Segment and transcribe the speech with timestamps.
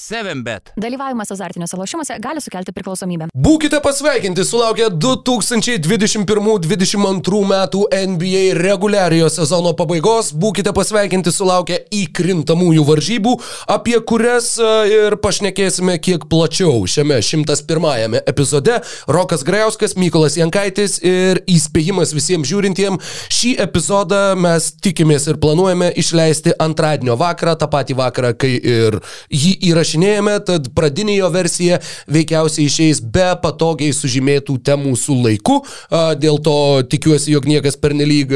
[0.00, 0.72] 7bet.
[0.80, 3.26] Dalyvavimas azartiniuose lošimuose gali sukelti priklausomybę.
[3.36, 10.32] Būkite pasveikinti, sulaukia 2021-2022 metų NBA reguliariojo sezono pabaigos.
[10.32, 13.32] Būkite pasveikinti, sulaukia įkrintamųjų varžybų,
[13.76, 14.62] apie kurias e,
[14.94, 18.80] ir pašnekėsime kiek plačiau šiame 101 epizode.
[19.10, 23.04] Rokas Grajauskas, Mykolas Jankaitis ir įspėjimas visiems žiūrintiems.
[23.28, 29.60] Šį epizodą mes tikimės ir planuojame išleisti antradienio vakarą, tą patį vakarą, kai ir jį
[29.70, 31.80] įrašysime įrašinėjame, tad pradinė jo versija
[32.10, 35.60] veikiausiai išeis be patogiai sužymėtų temų su laiku.
[35.90, 38.30] Dėl to tikiuosi, jog niekas pernelyg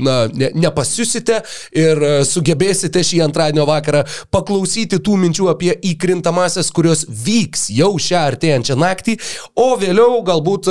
[0.00, 1.42] na, ne, nepasiusite
[1.72, 8.76] ir sugebėsite šį antradienio vakarą paklausyti tų minčių apie įkrintamasias, kurios vyks jau šią artėjančią
[8.76, 9.18] naktį,
[9.54, 10.70] o vėliau galbūt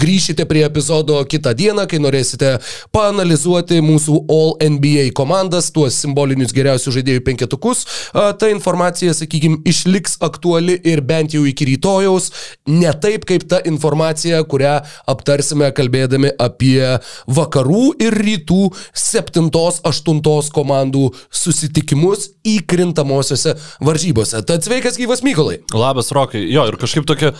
[0.00, 2.56] grįšite prie epizodo kitą dieną, kai norėsite
[2.94, 7.84] paanalizuoti mūsų All NBA komandas, tuos simbolinius geriausių žaidėjų penketukus.
[8.12, 12.30] Ta informacija, sakykime, sakykime, išliks aktuali ir bent jau iki rytojaus,
[12.66, 22.30] ne taip kaip ta informacija, kurią aptarsime kalbėdami apie vakarų ir rytų 7-8 komandų susitikimus
[22.44, 24.42] įkrintamosiose varžybose.
[24.46, 25.62] Tad sveikas gyvas Mykolai.
[25.72, 26.44] Labas, Rokai.
[26.50, 27.32] Jo, ir kažkaip tokia,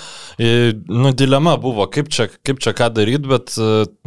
[0.88, 3.54] nu, dilema buvo, kaip čia, kaip čia ką daryti, bet,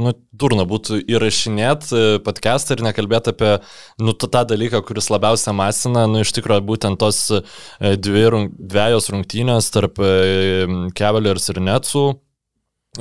[0.01, 3.53] nu, durna būtų įrašinėti podcastą ir nekalbėti apie,
[4.01, 8.25] nu, tą dalyką, kuris labiausiai masina, nu, iš tikrųjų, būtent tos E, dvi,
[8.57, 10.65] dviejos rungtynės tarp e,
[10.97, 12.05] Cavaliers ir Netsų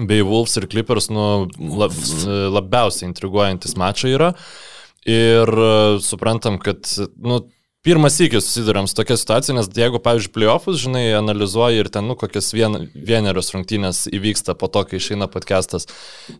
[0.06, 1.46] bei Wolves ir Clippers nu,
[1.80, 4.33] lab, e, labiausiai intriguojantis mačai yra.
[5.06, 5.52] Ir
[6.02, 6.88] suprantam, kad
[7.22, 7.44] nu,
[7.87, 12.17] pirmas įkis susidurėm su tokia situacija, nes jeigu, pavyzdžiui, playoffus, žinai, analizuoji ir ten, nu,
[12.19, 15.87] kokias vien, vienerios rungtynės įvyksta po to, kai išeina podcastas,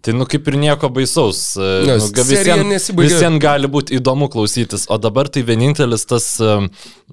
[0.03, 1.43] tai, nu, kaip ir nieko baisaus.
[1.59, 6.57] E, nu, visiems visien gali būti įdomu klausytis, o dabar tai vienintelis tas, e,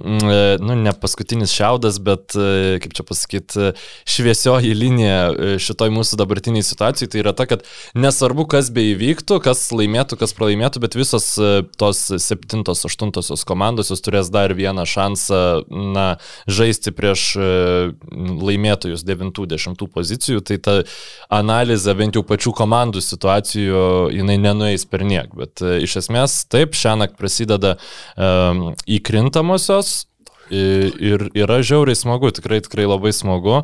[0.01, 3.69] nu, ne paskutinis šiaudas, bet, e, kaip čia pasakyti,
[4.09, 7.67] šviesioji linija šitoj mūsų dabartiniai situacijai, tai yra ta, kad
[7.97, 11.31] nesvarbu, kas beįvyktų, kas laimėtų, kas pralaimėtų, bet visos
[11.77, 16.17] tos septintos, aštuntosios komandos jos turės turės dar vieną šansą na,
[16.47, 20.83] žaisti prieš e, laimėtojus 90 pozicijų, tai ta
[21.29, 25.33] analizė bent jau pačių komandų situacijų jinai nenueis per niek.
[25.35, 27.77] Bet e, iš esmės taip, šią naktį prasideda
[28.17, 30.07] um, įkrintamosios
[30.51, 33.63] ir yra žiauriai smagu, tikrai tikrai labai smagu.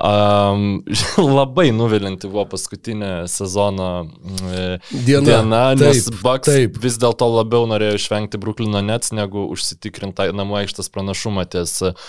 [0.00, 0.80] Um,
[1.38, 3.88] labai nuvilinti buvo paskutinė sezono
[4.88, 6.78] diena, diena nes taip, Bucks taip.
[6.80, 12.08] vis dėlto labiau norėjo išvengti Bruklino Nets negu užsitikrinti namų aikštės pranašumą ties uh,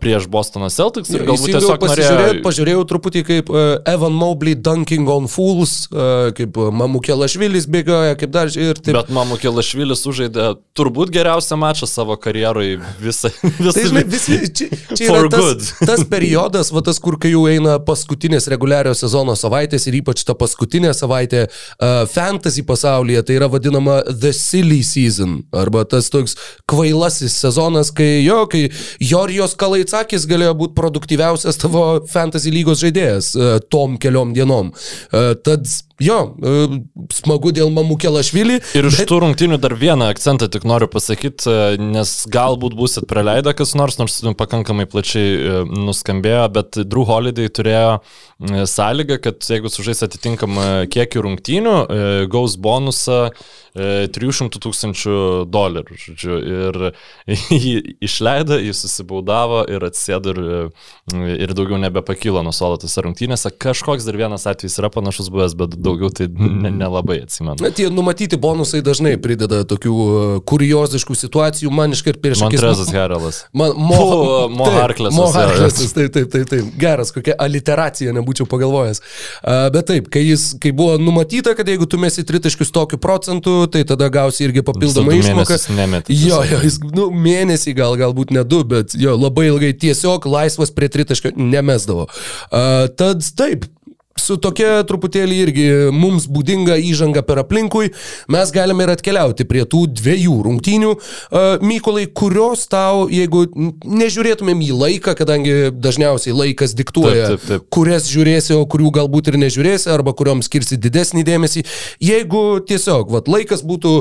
[0.00, 2.28] prieš Bostono Celtics ir galbūt tiesiog norėjau...
[2.44, 8.50] Pažiūrėjau truputį kaip uh, Evan Mobley dunking on fools, uh, kaip Mamukėlašvilis bėgioja, kaip dar
[8.54, 8.96] ir taip.
[8.96, 10.46] Bet Mamukėlašvilis užaidė
[10.78, 13.32] turbūt geriausią mačą savo karjerui visą.
[13.60, 14.26] visą tai, žinai, vis,
[14.56, 19.36] čia, čia yra tas, tas periodas, va tas, kur kai jau eina paskutinės reguliario sezono
[19.38, 25.40] savaitės ir ypač ta paskutinė savaitė uh, fantasy pasaulyje, tai yra vadinama The Silly Season
[25.56, 26.36] arba tas toks
[26.70, 28.66] kvailasis sezonas, kai jo, kai
[29.04, 34.70] Jorijos Jonas Kalaitsakis galėjo būti produktyviausias tavo fantasy lygos žaidėjas e, tom keliom dienom.
[35.10, 35.66] E, tad
[36.02, 36.80] jo, e,
[37.14, 38.60] smagu dėl Mamukėlašvili.
[38.78, 39.10] Ir iš bet...
[39.10, 44.20] tų rungtynių dar vieną akcentą tik noriu pasakyti, nes galbūt busit praleidę kas nors, nors
[44.26, 48.00] nu, pakankamai plačiai nuskambėjo, bet Drew Holiday turėjo
[48.70, 51.74] sąlygą, kad jeigu sužais atitinkamą kiekį rungtynių,
[52.32, 53.26] gaus bonusą
[53.74, 55.16] 300 tūkstančių
[55.52, 56.78] dolerių, žodžiu, ir
[57.64, 60.40] jį išleido, jį susibaudavo ir atsėdo ir,
[61.36, 63.52] ir daugiau nebepakilo nuo suolo tose rungtynėse.
[63.62, 67.58] Kažkoks dar vienas atvejis yra panašus buvęs, bet daugiau tai nelabai ne atsimenu.
[67.60, 72.62] Na, tie numatyti bonusai dažnai prideda tokių e, kurioziškų situacijų, man iškart prieš akis.
[72.62, 73.42] Montrezas Herelas.
[73.52, 74.00] Man, mo,
[74.58, 75.18] mo Harklesas.
[75.18, 76.70] Mo Harklesas, taip, taip, taip, taip.
[76.80, 79.02] Geras, kokia aliteracija, nebūčiau pagalvojęs.
[79.02, 83.56] Uh, bet taip, kai, jis, kai buvo numatyta, kad jeigu tu mesi tritaškius tokiu procentu,
[83.72, 85.58] tai tada gausi irgi papildomą išmoką.
[86.10, 90.72] Jo, jo, jis, nu, mėnesį gal, galbūt ne du, bet jo, labai ilgai tiesiog laisvas
[90.74, 92.08] prie tritaškio nemesdavo.
[92.50, 93.66] Uh, tad taip,
[94.18, 97.90] su tokia truputėlį irgi mums būdinga įžanga per aplinkui,
[98.30, 100.92] mes galime ir atkeliauti prie tų dviejų rungtynių.
[100.94, 103.46] Uh, Mykolai, kurios tau, jeigu
[103.84, 107.68] nežiūrėtumėm į laiką, kadangi dažniausiai laikas diktuoja, taip, taip, taip.
[107.72, 111.64] kurias žiūrėsi, o kurių galbūt ir nežiūrėsi, arba kuriuom skirsi didesnį dėmesį,
[112.04, 113.94] jeigu tiesiog, vat, laikas būtų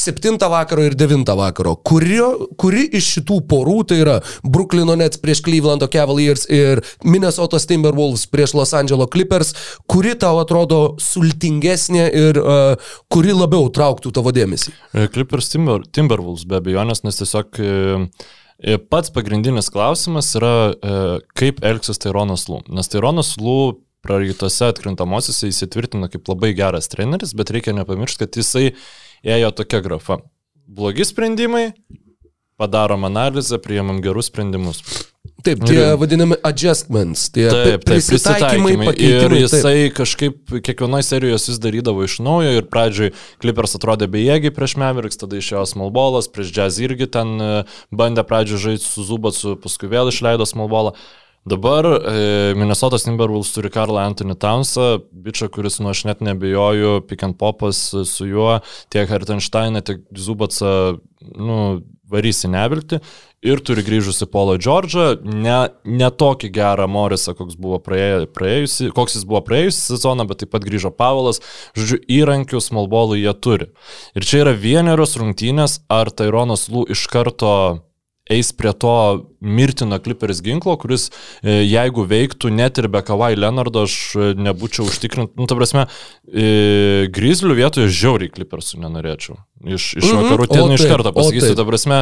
[0.00, 2.30] 7 vakaro ir 9 vakaro, kurio,
[2.60, 8.54] kuri iš šitų porų, tai yra Brooklyno Nets prieš Clevelando Cavaliers ir Minnesota Timberwolves prieš
[8.56, 12.76] Los Angeles Clippers, Clippers, kuri tau atrodo sultingesnė ir uh,
[13.10, 14.72] kuri labiau trauktų tavo dėmesį?
[14.94, 20.74] E, Clippers Timber, Timberwolves be abejonės, nes tiesiog e, pats pagrindinis klausimas yra,
[21.34, 22.60] kaip elgsis Taironas Lū.
[22.68, 28.74] Nes Taironas Lū praeitose atkrintamosiose įsitvirtino kaip labai geras treneris, bet reikia nepamiršti, kad jisai
[29.24, 30.20] ėjo tokia grafa.
[30.70, 31.70] Blogi sprendimai,
[32.60, 34.84] padarom analizę, priimam gerus sprendimus.
[35.46, 39.28] Taip, tie Ir- vadinami adjustments, tie Taip, taip, prisitaikymai, Ir pakeitimai.
[39.28, 39.40] taip.
[39.44, 45.16] jisai kažkaip kiekvienoje serijoje jis darydavo iš naujo ir pradžioj Clippers atrodė bejėgiai prieš Mavericks,
[45.20, 47.50] tada išėjo Smallballas, prieš Jazz irgi ten e,
[47.92, 50.92] bandė pradžioj žaisti su Zubatsu, paskui vėl išleido Smallballą.
[51.48, 57.24] Dabar e, Minnesotas Timberwolves turi Karlą Anthony Townsą, bičią, kuris, nu aš net nebejoju, pick
[57.24, 58.58] and popas su juo,
[58.92, 60.98] tiek Hartensteiną, tiek Zubatsą,
[61.40, 63.00] nu, varys į nevilti.
[63.40, 65.58] Ir turi grįžusi Polo Džordžą, ne,
[65.88, 70.52] ne tokį gerą Morisą, koks, buvo praėję, praėjusi, koks jis buvo praėjusią sezoną, bet taip
[70.52, 71.40] pat grįžo Pavelas.
[71.78, 73.70] Žodžiu, įrankių smallbolų jie turi.
[74.12, 77.54] Ir čia yra vienerios rungtynės, ar Taironas Lū iš karto
[78.30, 78.96] eis prie to
[79.40, 81.08] mirtino Clippers ginklo, kuris
[81.42, 85.86] e, jeigu veiktų net ir be Kawhi Leonardo, aš e, nebūčiau užtikrint, nu, ta prasme,
[86.28, 89.38] e, Grizzlių vietoje žiauriai Clippersų nenorėčiau.
[89.60, 90.20] Iš, iš Mhm.
[90.24, 91.98] vakarų O ten iš karto pasakysiu, ta prasme,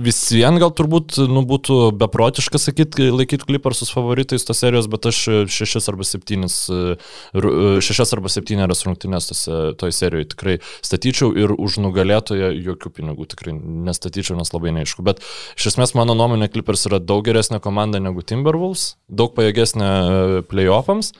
[0.00, 5.18] vis vien gal turbūt nu, būtų beprotiška sakyti, laikyti Clippersus favoritais tos serijos, bet aš
[5.52, 6.56] šešis arba septynis,
[7.34, 13.52] šešias arba septynerias rungtynės tose- toj serijoje tikrai statyčiau ir už nugalėtoją jokių pinigų tikrai
[13.60, 15.04] nestatyčiau, nes labai neaišku.
[15.04, 15.20] Bet
[15.58, 21.12] iš esmės mano nuomonė Clippers yra daug geresnė komanda negu Timberwolves, daug pajėgesnė e, playoffams,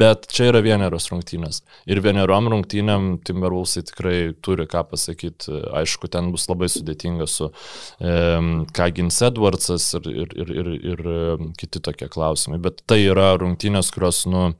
[0.00, 1.60] bet čia yra vienerios rungtynės.
[1.90, 5.58] Ir vieneriom rungtynėm Timberwolvesai tikrai turi ką pasakyti.
[5.82, 11.48] Aišku, ten bus labai sudėtinga su um, Kagins Edwardsas ir, ir, ir, ir, ir em,
[11.60, 12.60] kiti tokie klausimai.
[12.64, 14.52] Bet tai yra rungtynės, kurios, nu,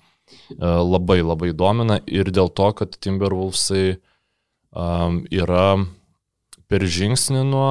[0.53, 3.95] e, labai labai domina ir dėl to, kad Timberwolvesai
[4.75, 5.69] um, yra
[6.69, 7.71] per žingsnį nuo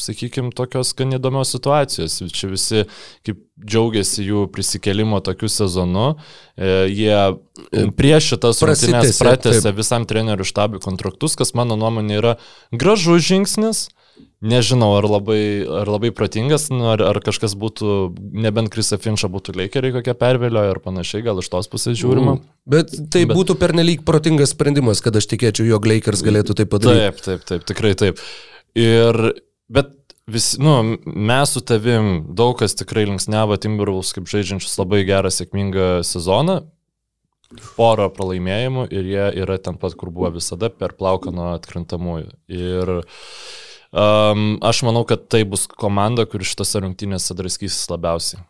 [0.00, 2.20] sakykime, tokios gan įdomios situacijos.
[2.34, 2.84] Čia visi
[3.26, 6.14] kaip džiaugiasi jų prisikelimo tokiu sezonu.
[6.56, 12.38] E, jie prieš šitas rungtynes pratęsė visam trenerių štabui kontraktus, kas mano nuomonė yra
[12.74, 13.86] gražus žingsnis.
[14.44, 17.94] Nežinau, ar labai, ar labai protingas, nu, ar, ar kažkas būtų,
[18.44, 22.36] nebent Krisa Finčia būtų Lakeriai kokie pervėlio ir panašiai, gal iš tos pusės žiūrima.
[22.68, 27.06] Bet tai Bet- būtų pernelyg protingas sprendimas, kad aš tikėčiau, jog Lakers galėtų tai padaryti.
[27.06, 28.20] Taip, taip, taip, tikrai taip.
[28.76, 29.20] Ir,
[29.68, 29.92] bet
[30.26, 36.04] visi, nu, mes su tavim, daug kas tikrai linksnevo Timberwolves kaip žaidžiančius labai gerą, sėkmingą
[36.06, 36.62] sezoną.
[37.76, 42.32] Porą pralaimėjimų ir jie yra ten pat, kur buvo visada, per plauką nuo atkrintamųjų.
[42.50, 42.94] Ir
[43.94, 48.42] um, aš manau, kad tai bus komanda, kuri šitose rungtynėse draskysis labiausiai.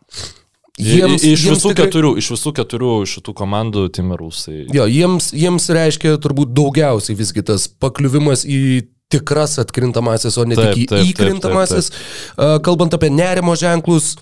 [0.81, 4.65] Jiems, iš, jiems visų tikrai- keturių, iš visų keturių šitų komandų Timberwolvesai.
[4.75, 8.63] Jo, jiems, jiems reiškia turbūt daugiausiai visgi tas pakliuvimas į
[9.15, 11.91] tikras atkrintamasis, o ne Taip, tik taip, taip, įkrintamasis.
[12.37, 14.15] A, Kalbant apie nerimo ženklus.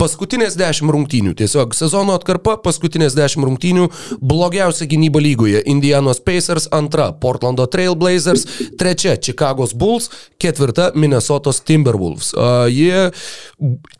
[0.00, 3.84] Paskutinės dešimt rungtynių, tiesiog sezono atkarpa, paskutinės dešimt rungtynių,
[4.18, 8.48] blogiausia gynyba lygoje- Indianos Pacers, antra- Portlando Trailblazers,
[8.80, 10.10] trečia- Chicago's Bulls,
[10.42, 12.32] ketvirta- Minnesotos Timberwolves.
[12.34, 13.12] A, Jie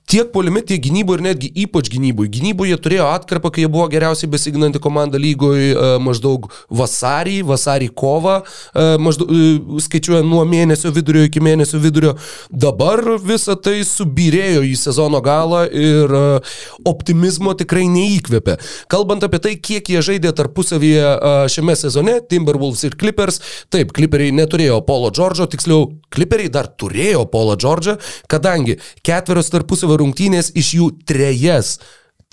[0.07, 2.31] tiek polime, tiek gynyboje ir netgi ypač gynyboje.
[2.37, 8.87] Gynyboje turėjo atkarpą, kai jie buvo geriausiai besiginanti komanda lygoje maždaug vasarį, vasarį kovą, e,
[9.03, 9.49] maždaug e,
[9.83, 12.15] skaičiuoja nuo mėnesio vidurio iki mėnesio vidurio.
[12.51, 16.23] Dabar visa tai subirėjo į sezono galą ir e,
[16.87, 18.59] optimizmo tikrai neįkvėpė.
[18.93, 23.41] Kalbant apie tai, kiek jie žaidė tarpusavyje šiame sezone, Timberwolves ir Clippers,
[23.75, 27.97] taip, Clipperiai neturėjo Polo Džordžo, tiksliau, Clipperiai dar turėjo Polo Džordžą,
[28.31, 31.77] kadangi ketverios tarpusavio rungtynės iš jų trejas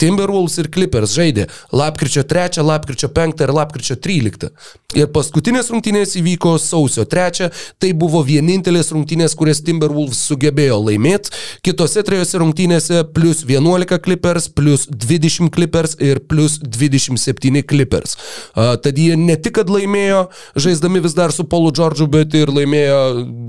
[0.02, 4.50] Timberwolves ir Clippers žaidė lapkričio 3, lapkričio 5 ir lapkričio 13.
[4.98, 7.52] Ir paskutinės rungtynės įvyko sausio 3,
[7.82, 11.34] tai buvo vienintelės rungtynės, kurias Timberwolves sugebėjo laimėti.
[11.66, 18.18] Kitose trejose rungtynėse plus 11 Clippers, plus 20 Clippers ir plus 27 Clippers.
[18.56, 20.26] Tad jie ne tik, kad laimėjo,
[20.58, 23.04] žaisdami vis dar su Paulu Džordžu, bet ir laimėjo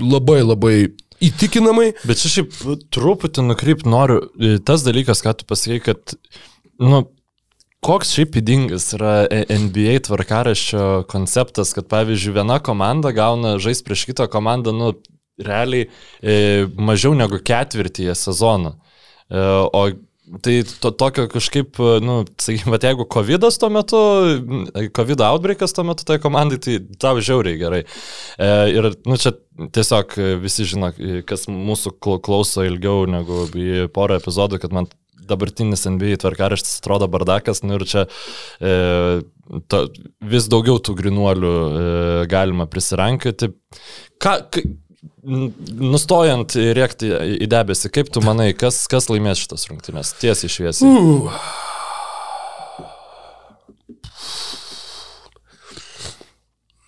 [0.05, 0.77] labai labai
[1.23, 1.91] įtikinamai.
[2.07, 2.55] Bet čia šiaip
[2.93, 4.25] truputį nukryp noriu.
[4.35, 6.15] į Tas dalykas, ką tu pasakei, kad,
[6.81, 7.03] nu,
[7.85, 14.07] koks šiaip įdingas yra E- NBA tvarkaraščio konceptas, kad pavyzdžiui viena komanda gauna žais prieš
[14.11, 14.93] kitą komandą, nu,
[15.41, 15.89] realiai
[16.21, 18.77] e, mažiau negu ketvirtyje sezono.
[19.29, 19.87] E, o
[20.25, 23.99] Tai to, tokio kažkaip, nu, sakykime, bet jeigu COVID tuo metu,
[24.97, 27.83] COVID outbreakas tuo metu tai komandai, tai tau žiauriai gerai.
[28.41, 29.35] E, ir, nu, čia
[29.75, 30.89] tiesiog visi žino,
[31.29, 33.45] kas mūsų klau- klauso ilgiau negu
[33.93, 34.89] porą epizodų, kad man
[35.29, 38.05] dabartinis NBA tvarkaraštis atrodo bardakas, nu ir čia
[38.61, 38.73] e,
[39.69, 39.81] to,
[40.33, 41.85] vis daugiau tų grinuolių e,
[42.31, 43.51] galima prisirankioti.
[44.21, 44.65] Ką, ka,
[45.23, 47.11] nustojant rėkti
[47.45, 50.15] į debesį, kaip tu manai, kas, kas laimės šitas rungtynės?
[50.21, 50.89] Tiesiai šviesiai.
[50.89, 51.31] Uh.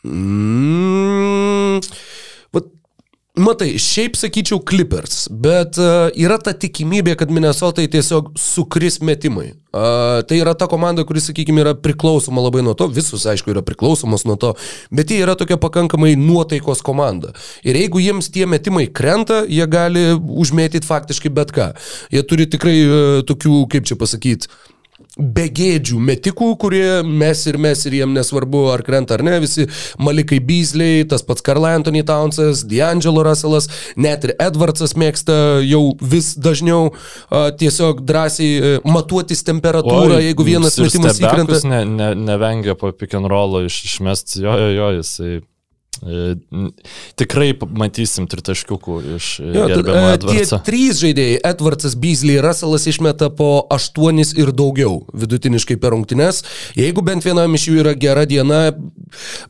[0.08, 1.82] Mm,
[3.42, 9.52] matai, šiaip sakyčiau Clippers, bet uh, yra ta tikimybė, kad Minnesotai tiesiog sukris metimai.
[9.78, 13.64] Uh, tai yra ta komanda, kuris, sakykime, yra priklausoma labai nuo to, visus, aišku, yra
[13.66, 14.54] priklausomos nuo to,
[14.94, 17.34] bet jie yra tokia pakankamai nuotaikos komanda.
[17.68, 21.72] Ir jeigu jiems tie metimai krenta, jie gali užmėtyti faktiškai bet ką.
[22.14, 24.50] Jie turi tikrai uh, tokių, kaip čia pasakyti,
[25.18, 29.68] begėdžių metikų, kurie mes ir mes ir jiem nesvarbu ar krenta ar ne, visi
[30.02, 36.34] Malikai Beasley, tas pats Karl Anthony Townsas, D'Angelo Russellas, net ir Edwardsas mėgsta jau vis
[36.38, 41.62] dažniau a, tiesiog drąsiai e, matuotis temperatūrą, Oi, jeigu vienas metimas įkrenta.
[41.68, 45.38] Ne, ne, nevengia po pick and roll iš, išmesti, jo, jo, jo, jisai
[47.18, 50.60] tikrai matysim tritaškiukų iš jo, gerbiamo e, Edvardso.
[50.60, 56.44] Tie trys žaidėjai- Edvardsas, Beasley, Russellas išmeta po aštuonis ir daugiau vidutiniškai per rungtynes.
[56.78, 58.62] Jeigu bent vienam iš jų yra gera diena,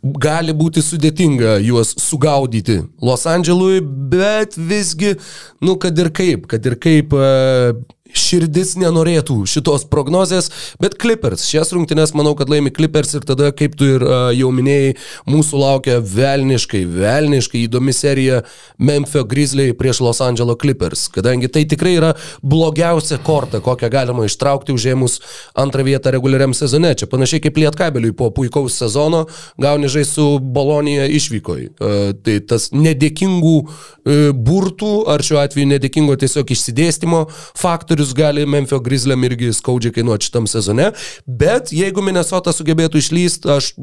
[0.01, 5.17] gali būti sudėtinga juos sugaudyti Los Andželui, bet visgi,
[5.61, 7.75] nu kad ir kaip, kad ir kaip e,
[8.15, 10.49] širdis nenorėtų šitos prognozės,
[10.81, 11.45] bet Clippers.
[11.47, 14.95] Šias rungtynes manau, kad laimi Clippers ir tada, kaip tu ir uh, jau minėjai,
[15.29, 18.41] mūsų laukia velniškai, velniškai įdomi serija
[18.77, 24.75] Memphis Grizzly prieš Los Angeles Clippers, kadangi tai tikrai yra blogiausia korta, kokią galima ištraukti
[24.75, 25.19] užėmus
[25.57, 26.93] antrą vietą reguliariam sezone.
[26.97, 29.25] Čia panašiai kaip Lietkabeliui po puikaus sezono
[29.61, 31.63] gauni žaisti su Bolonija išvykoj.
[31.67, 37.25] Uh, tai tas nedėkingų uh, burtų, ar šiuo atveju nedėkingo tiesiog išsidėstymo
[37.57, 40.91] faktorius faktorius gali Memphis Grizzliam irgi skaudžiai kainuoti šitam sezone,
[41.25, 43.73] bet jeigu Minnesota sugebėtų išlysti, aš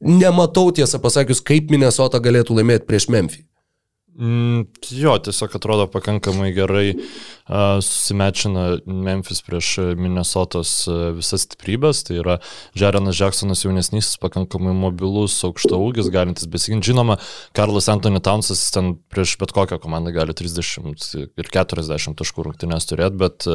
[0.00, 3.49] nematau tiesą pasakius, kaip Minnesota galėtų laimėti prieš Memphis.
[4.18, 6.88] Mm, jo, tiesiog atrodo pakankamai gerai
[7.80, 10.72] susimečina Memphis prieš Minnesotos
[11.16, 12.02] visas stiprybės.
[12.06, 12.36] Tai yra
[12.78, 16.90] Žerenas Jacksonas jaunesnysis, pakankamai mobilus, aukšta ūgis, galintis besiginti.
[16.90, 17.20] Žinoma,
[17.56, 23.20] Karlas Antony Townsas ten prieš bet kokią komandą gali 30 ir 40 taškų rungtynės turėti,
[23.20, 23.46] bet,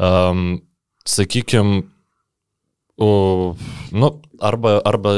[0.00, 0.62] um,
[1.08, 1.82] sakykime,
[3.02, 5.12] nu, arba, arba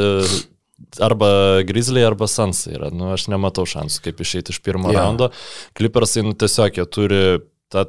[1.03, 1.29] arba
[1.67, 2.93] Grizzly, arba Sansai yra.
[2.95, 5.05] Nu, aš nematau šansų, kaip išeiti iš pirmo yeah.
[5.05, 5.31] raundo.
[5.79, 7.23] Clippersai, nu, tiesiog jie turi
[7.73, 7.89] tą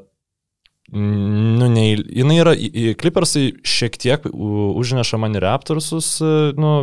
[0.94, 2.52] Nu, ne, jinai yra,
[3.02, 6.20] Clippersai šiek tiek užneša man ir Raptorsus,
[6.62, 6.74] nu,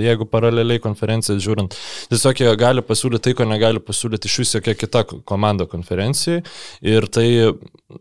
[0.00, 1.76] jeigu paraleliai konferenciją žiūrint.
[2.08, 6.40] Tiesiog jie gali pasiūlyti tai, ko negali pasiūlyti iš vis jokia kita komanda konferencijai.
[6.88, 7.28] Ir tai,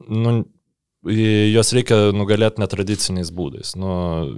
[0.07, 0.37] nu,
[1.05, 3.75] juos reikia nugalėti netradiciniais būdais.
[3.79, 3.91] Nu,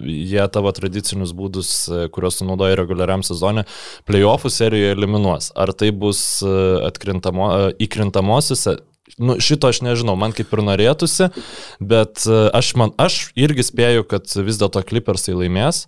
[0.04, 3.66] jie tavo tradicinius būdus, e, kuriuos tu naudoji reguliariam sezone,
[4.10, 5.52] playoffų serijoje eliminuos.
[5.56, 6.52] Ar tai bus e,
[6.90, 8.78] atkrintamo, e, įkrintamosiose,
[9.18, 11.32] nu, šito aš nežinau, man kaip ir norėtųsi,
[11.80, 15.88] bet aš, man, aš irgi spėju, kad vis dėlto Clippersai laimės.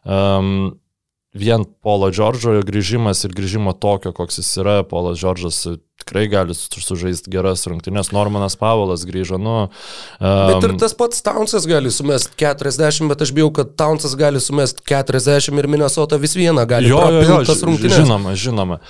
[0.00, 0.79] Um,
[1.36, 5.62] vien Polo Džordžo grįžimas ir grįžimo tokio, koks jis yra, Polas Džordžas
[6.00, 8.10] tikrai gali sužaisti geras rungtynės.
[8.16, 9.56] Normanas Pavolas grįžo, nu.
[10.18, 14.42] Um, bet ir tas pats Townsas gali sumest 40, bet aš bijau, kad Townsas gali
[14.42, 16.90] sumest 40 ir Minnesota vis vieną gali.
[16.90, 18.00] Jo, jo, jo, tas rungtynės.
[18.00, 18.80] Žinoma, žinoma.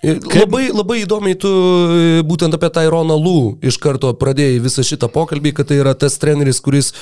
[0.00, 0.46] Kaip?
[0.46, 1.50] Labai, labai įdomiai tu
[2.24, 6.62] būtent apie Tyroną Lū iš karto pradėjai visą šitą pokalbį, kad tai yra tas treneris,
[6.64, 6.94] kuris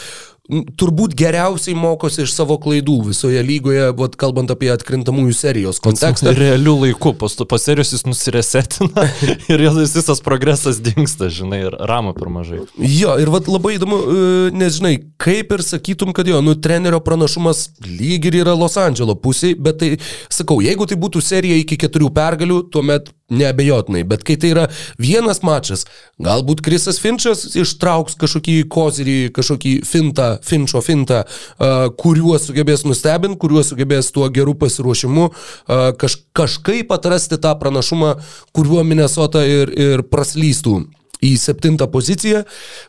[0.49, 6.33] turbūt geriausiai mokosi iš savo klaidų visoje lygoje, vat, kalbant apie atkrintamųjų serijos kontekstą.
[6.38, 9.05] Realių laikų, po, po serijos jis nusiresetina
[9.52, 12.62] ir jis visas progresas dinksta, žinai, ir ramo per mažai.
[12.81, 14.25] Jo, ir vat, labai įdomu, e,
[14.57, 19.19] nes žinai, kaip ir sakytum, kad jo, nu, trenerio pranašumas lyg ir yra Los Andželo
[19.21, 19.93] pusėje, bet tai,
[20.33, 24.62] sakau, jeigu tai būtų serija iki keturių pergalių, tuomet Neabejotinai, bet kai tai yra
[24.97, 25.82] vienas mačas,
[26.25, 33.66] galbūt Krisas Finčas ištrauks kažkokį kozirį, kažkokį fintą, Finčo fintą, uh, kuriuo sugebės nustebinti, kuriuo
[33.68, 38.14] sugebės tuo geru pasiruošimu uh, kaž, kažkaip atrasti tą pranašumą,
[38.56, 40.87] kuriuo Minnesota ir, ir praslystų
[41.25, 42.44] į septintą poziciją,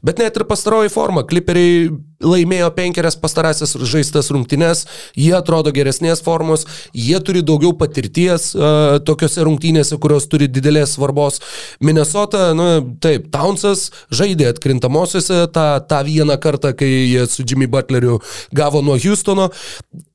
[0.06, 4.84] bet net ir pastaroji forma, kliperiai laimėjo penkerias pastarąsias žaistas rungtynes,
[5.16, 11.40] jie atrodo geresnės formos, jie turi daugiau patirties uh, tokiuose rungtynėse, kurios turi didelės svarbos.
[11.80, 12.68] Minnesota, nu
[13.02, 18.20] taip, Townsas žaidė atkrintamosiose tą, tą vieną kartą, kai jie su Jimmy Butleriu
[18.56, 19.50] gavo nuo Houstono.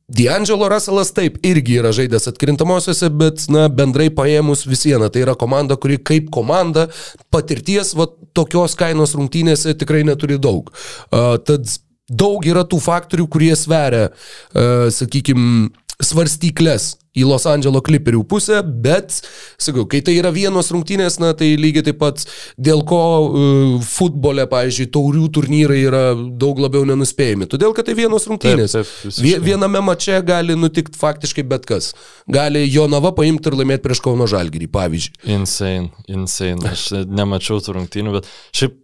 [0.09, 5.37] D'Angelo Russellas taip irgi yra žaidęs atkrintamosiose, bet, na, bendrai paėmus vis viena, tai yra
[5.39, 6.91] komanda, kuri kaip komanda
[7.33, 10.69] patirties va, tokios kainos rungtynėse tikrai neturi daug.
[11.09, 11.73] Uh, tad
[12.11, 15.73] daug yra tų faktorių, kurie sveria, uh, sakykime,
[16.05, 19.15] svarstyklės į Los Andželo kliperių pusę, bet,
[19.61, 22.25] sakau, kai tai yra vienos rungtynės, na, tai lygiai taip pat
[22.59, 27.49] dėl ko uh, futbole, pavyzdžiui, taurių turnyrai yra daug labiau nenuspėjami.
[27.51, 28.77] Todėl, kad tai vienos rungtynės.
[28.77, 29.19] Taip, taip.
[29.25, 31.93] Vie, viename mače gali nutikti faktiškai bet kas.
[32.31, 35.21] Gali Jonava paimti ir laimėti prieš Kauno Žalgirį, pavyzdžiui.
[35.35, 36.63] Insane, insane.
[36.71, 38.81] Aš nemačiau tų rungtynių, bet šiaip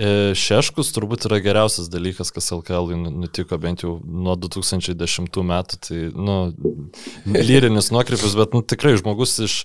[0.00, 5.78] Šeškus turbūt yra geriausias dalykas, kas LKL nutiko bent jau nuo 2010 metų.
[5.84, 6.36] Tai, nu,
[7.28, 9.58] lyrinis nuokrypis, bet, nu, tikrai žmogus iš,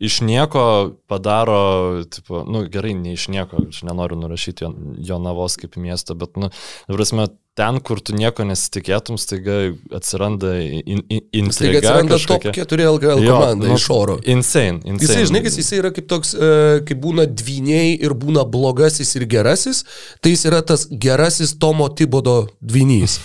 [0.00, 0.62] iš nieko
[1.10, 4.72] padaro, tipo, nu, gerai, ne iš nieko, aš nenoriu nurašyti jo,
[5.10, 6.48] jo navos kaip miesto, bet, nu,
[6.88, 7.26] prasme,
[7.58, 9.58] ten, kur tu nieko nesitikėtum, staiga
[9.96, 11.82] atsiranda in, in, Staiga intriga.
[11.82, 12.54] atsiranda top kažkokia.
[12.64, 14.16] 4 LKL Jo, komanda nu, iš oro.
[14.24, 15.04] Insane, insane.
[15.04, 16.50] Jisai, žinai, kas jisai yra kaip toks, e,
[16.88, 19.84] kai būna dviniai ir būna blogasis ir gerasis,
[20.24, 23.18] tai jis yra tas gerasis Tomo Tibodo dvinys.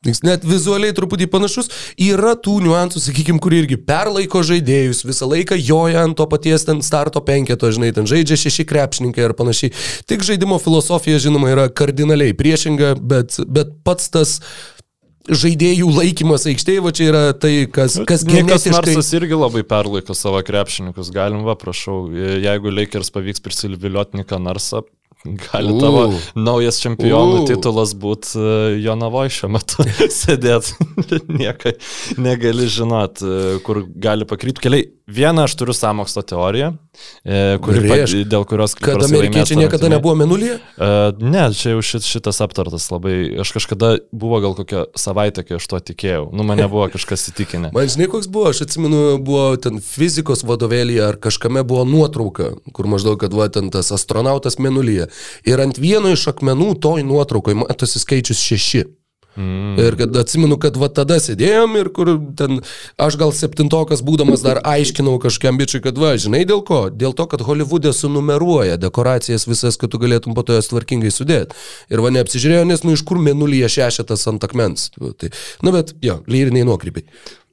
[0.00, 1.66] Jis net vizualiai truputį panašus.
[2.00, 6.80] Yra tų niuansų, sakykime, kurie irgi perlaiko žaidėjus, visą laiką joja ant to paties ten
[6.80, 9.74] starto penketo, žinai, ten žaidžia šeši krepšininkai ir panašiai.
[10.08, 14.38] Tik žaidimo filosofija, žinoma, yra kardinaliai priešinga, bet, bet pats tas
[15.28, 18.94] žaidėjų laikymas aikštėje, va čia yra tai, kas, kas Nikas genetiškai...
[18.94, 21.12] Narsas irgi labai perlaiko savo krepšininkus.
[21.12, 22.06] Galim, va, prašau,
[22.40, 24.80] jeigu Lakers pavyks prisivilioti Niką Narsą,
[25.24, 25.80] gali U.
[25.80, 27.48] tavo naujas čempionų U.
[27.48, 28.40] titulas būti
[28.80, 29.84] Jonavoj šiuo metu
[30.20, 30.76] sėdėti.
[31.40, 31.74] Niekai
[32.20, 34.88] negali žinot, e, kur gali pakrypti keliai.
[35.10, 36.68] Vieną aš turiu samokslo teoriją,
[37.26, 38.20] e, kuri, pa, Rėžk.
[38.30, 38.76] dėl kurios...
[38.78, 40.60] Kad amerikiečiai niekada nebuvo menulyje?
[40.78, 43.16] Uh, ne, čia jau šit, šitas aptartas labai.
[43.42, 46.28] Aš kažkada buvo gal kokią savaitę, kai aš to tikėjau.
[46.30, 47.72] Nu, mane buvo kažkas įtikinę.
[47.74, 52.90] Man žinai, koks buvo, aš atsimenu, buvo ten fizikos vadovėlėje ar kažkame buvo nuotrauka, kur
[52.92, 55.09] maždaug, kad va ten tas astronautas menulyje.
[55.48, 58.86] Ir ant vieno iš akmenų toj nuotraukoje matosi skaičius šeši.
[59.36, 59.78] Mm.
[59.78, 62.58] Ir kad atsimenu, kad va tada sėdėjom ir kur ten
[63.00, 66.80] aš gal septintokas būdamas dar aiškinau kažkiam bičiui, kad va, žinai dėl ko?
[66.90, 71.54] Dėl to, kad Hollywoodė sunumeruoja dekoracijas visas, kad tu galėtum po to jas tvarkingai sudėti.
[71.94, 74.90] Ir va neapsižiūrėjau, nes nu iš kur menulyje šešetas ant akmens.
[74.98, 75.30] Tai,
[75.62, 77.06] nu bet jo, lyriniai nuokrypiai.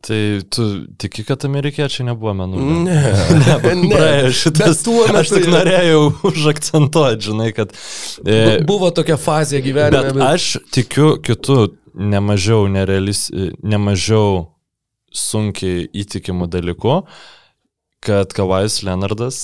[0.08, 0.20] Tai
[0.54, 0.66] tu
[1.02, 2.62] tiki, kad amerikiečiai nebuvo menų?
[2.86, 3.00] Ne,
[3.42, 3.56] ne,
[3.94, 4.78] Praėjo šitas.
[4.80, 7.74] Bet tuo Aš metu tik norėjau užakcentuoti, žinai, kad...
[8.24, 10.14] E, Bu- Buvo tokia fazė gyvenime.
[10.14, 11.60] bet aš tikiu kitų
[11.98, 13.28] nemažiau nerealis,
[13.66, 14.46] nemažiau
[15.18, 17.00] sunkiai įtikimų dalykų,
[18.06, 19.42] kad Kavajus Leonardas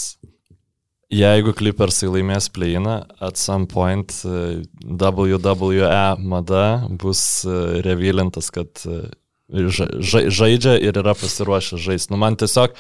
[1.14, 5.90] Jeigu Clippersai laimės pleiną, at some point e, WWE
[6.26, 6.64] mada
[7.02, 9.04] bus e, revilintas, kad e,
[9.52, 12.14] ža, ža, žaidžia ir yra pasiruošę žaisti.
[12.14, 12.78] Nu, man tiesiog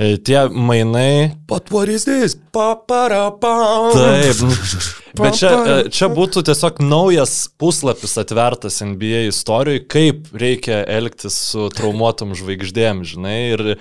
[0.00, 1.36] tie mainai.
[1.50, 2.36] But what is this?
[2.52, 3.90] Pa, para, pa.
[3.92, 4.36] Taip,
[5.20, 11.68] bet čia, e, čia būtų tiesiog naujas puslapis atvertas NBA istorijoje, kaip reikia elgtis su
[11.74, 13.36] traumuotom žvaigždėm, žinai.
[13.56, 13.76] Ir e,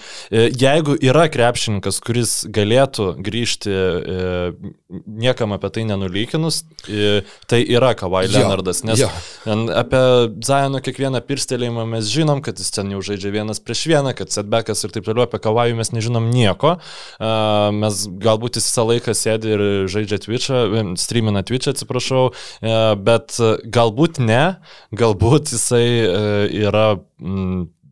[0.49, 4.73] jeigu yra krepšininkas, kuris galėtų grįžti e,
[5.05, 8.81] niekam apie tai nenulykinus, e, tai yra Kawhi Jo, Leonardas.
[8.87, 9.05] Nes
[9.45, 10.01] ten apie
[10.45, 14.81] Zajono kiekvieną pirstelėjimą mes žinom, kad jis ten jau žaidžia vienas prieš vieną, kad setbackas
[14.85, 16.77] ir taip toliau, apie Kawhi mes nežinom nieko.
[17.19, 24.19] Mes galbūt jis visą laiką sėdi ir žaidžia Twitch'ą, streamina Twitch'ą, atsiprašau, e, bet galbūt
[24.19, 24.59] ne,
[24.91, 26.23] galbūt jisai e,
[26.65, 26.97] yra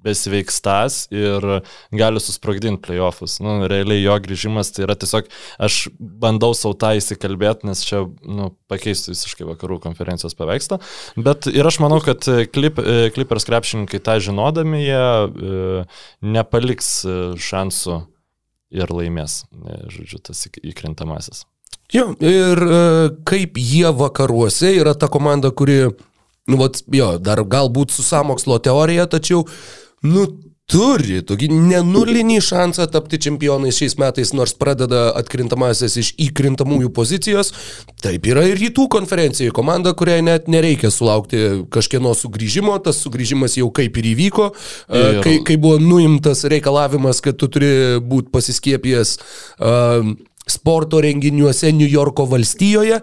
[0.08, 1.46] besiveikstas ir
[1.96, 3.38] gali susprogdinti playoffus.
[3.44, 5.30] Nu, realiai jo grįžimas tai yra tiesiog,
[5.68, 10.80] aš bandau savo tą įsikalbėti, nes čia nu, pakeistų visiškai vakarų konferencijos paveikslą.
[11.20, 15.88] Bet ir aš manau, kad klip, e, Clippers krepšininkai tą žinodami, jie e,
[16.38, 18.02] nepaliks e, šansų
[18.78, 21.46] ir laimės, e, žodžiu, tas įk- įkrintamasis.
[21.94, 22.80] Jo, ir e,
[23.28, 25.86] kaip jie vakaruose yra ta komanda, kuri,
[26.52, 29.46] nu, vat, jo, dar galbūt su samokslo teorija, tačiau,
[30.06, 30.28] nu,
[30.68, 37.54] turi tokį nenulinį šansą tapti čempionais šiais metais, nors pradeda atkrintamasis iš įkrintamųjų pozicijos.
[38.04, 43.72] Taip yra ir rytų konferencijoje komanda, kuriai net nereikia sulaukti kažkieno sugrįžimo, tas sugrįžimas jau
[43.72, 47.72] kaip ir įvyko, e, Ir- kai, kai buvo nuimtas reikalavimas, kad tu turi
[48.04, 49.18] būti pasiskiepijęs
[49.64, 50.04] uh,
[50.48, 53.02] sporto renginiuose New Yorko valstijoje.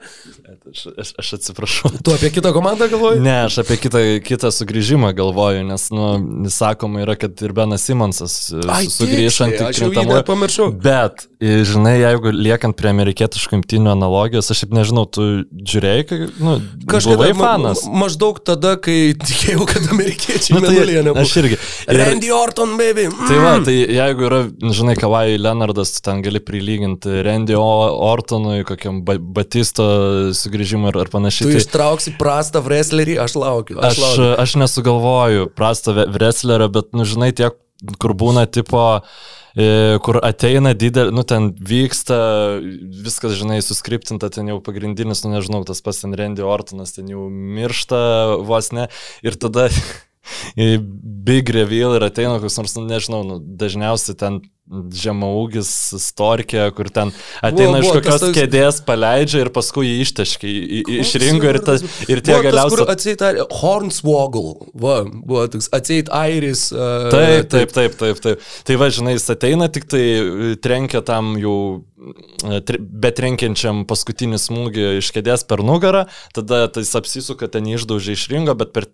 [0.65, 1.91] Aš, aš, aš atsiprašau.
[2.05, 3.21] Tu apie kitą komandą galvoji?
[3.21, 6.07] Ne, aš apie kitą, kitą sugrįžimą galvoju, nes, nu,
[6.49, 8.39] sakoma yra, kad ir Benas Simonsas
[8.95, 10.71] sugrįžant į net pamiršau.
[10.73, 11.27] Bet
[11.67, 16.55] žinai, jeigu liekant prie amerikietiškų imtinių analogijos, aš šiaip nežinau, tu žiūrėjai, kai, nu,
[16.89, 17.83] buvai fanas.
[17.89, 21.27] Ma, maždaug tada, kai tikėjau, kad amerikiečiai Nu, tai mėnulėje nebus.
[21.29, 21.59] aš irgi.
[21.89, 23.07] Ir, Randy Orton, baby.
[23.11, 23.29] Mm.
[23.31, 24.41] tai va, tai jeigu yra,
[24.79, 29.87] žinai, Kavai Leonardas, tu ten gali prilyginti Randy Ortonui, kokiam ba Batisto
[30.37, 31.51] sugrįžimui ar, ar panašiai.
[31.51, 33.79] Tu Tai ištrauksi prastą wrestlerį, aš laukiu.
[33.81, 34.33] Aš, aš, laukiu.
[34.45, 37.57] aš nesugalvoju prastą wrestlerio, bet, nu, žinai, tiek,
[38.01, 39.03] kur būna tipo e,
[39.55, 42.17] kur ateina didelė, nu ten vyksta,
[43.07, 47.29] viskas, žinai, suskriptinta, ten jau pagrindinis, nu nežinau, tas pats ten Randy Ortonas, ten jau
[47.31, 48.01] miršta
[48.43, 48.89] vos ne,
[49.23, 49.69] ir tada
[51.29, 55.69] Big Reveal ir ateina koks nors, nu, nežinau, nu, dažniausiai ten žemaūgis
[56.01, 57.11] storkė, kur ten
[57.45, 60.53] ateina Buvo- iš buvo tas kokios toks- kėdės, paleidžia ir paskui jį išteškia
[61.01, 62.87] iš ringo ir, tas, ir tie galiausiai...
[62.95, 63.25] Atseit
[63.61, 64.71] Hornswoggle.
[64.73, 66.69] Va, buvo toks atseit Airis.
[66.73, 68.45] Uh, Taip, taip, taip, taip, taip.
[68.65, 71.57] Tai va, žinai, jis ateina tik tai e, trenkia tam jau
[72.49, 77.81] e, tre- betrenkiančiam paskutinį smūgį iš kėdės per nugarą, tada tai jis apsisuka, ten jį
[77.83, 78.89] išdaužia iš ringo, bet per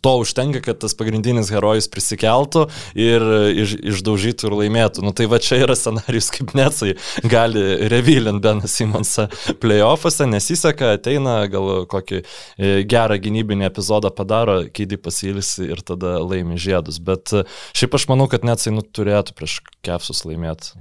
[0.00, 2.66] to užtenka, kad tas pagrindinis herojus prisikeltų
[3.00, 3.24] ir
[3.62, 5.04] iš, išdaužytų ir laimėtų.
[5.06, 6.92] Nu tai va čia yra scenarius, kaip Necai
[7.24, 9.30] gali revilint Beną Simonsą
[9.62, 16.60] playoffuose, nesiseka, ateina, gal kokį e, gerą gynybinį epizodą padaro, keidį pasilisi ir tada laimi
[16.60, 17.00] žiedus.
[17.00, 20.74] Bet e, šiaip aš manau, kad Necai nu, turėtų prieš Kefsus laimėti.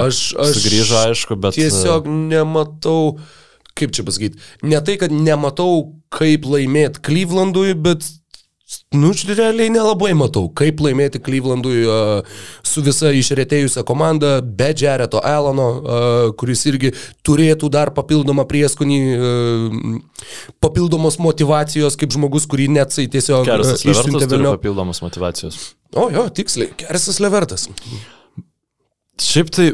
[0.00, 1.60] Aš sugrįžo, aišku, bet...
[1.60, 3.18] e, Tiesiog nematau,
[3.76, 8.08] kaip čia pasakyti, ne tai, kad nematau, kaip laimėti Clevelandui, bet,
[8.90, 15.66] nu, realiai nelabai matau, kaip laimėti Clevelandui uh, su visa išretėjusią komanda, be Jareto Alano,
[15.68, 16.90] uh, kuris irgi
[17.26, 20.26] turėtų dar papildomą prieskonį, uh,
[20.64, 25.60] papildomos motivacijos kaip žmogus, kurį net tai tiesiog Kersas Levertas turi papildomos motivacijos.
[25.94, 27.68] O jo, tiksliai, Kersas Levertas.
[29.22, 29.70] Šiaip tai,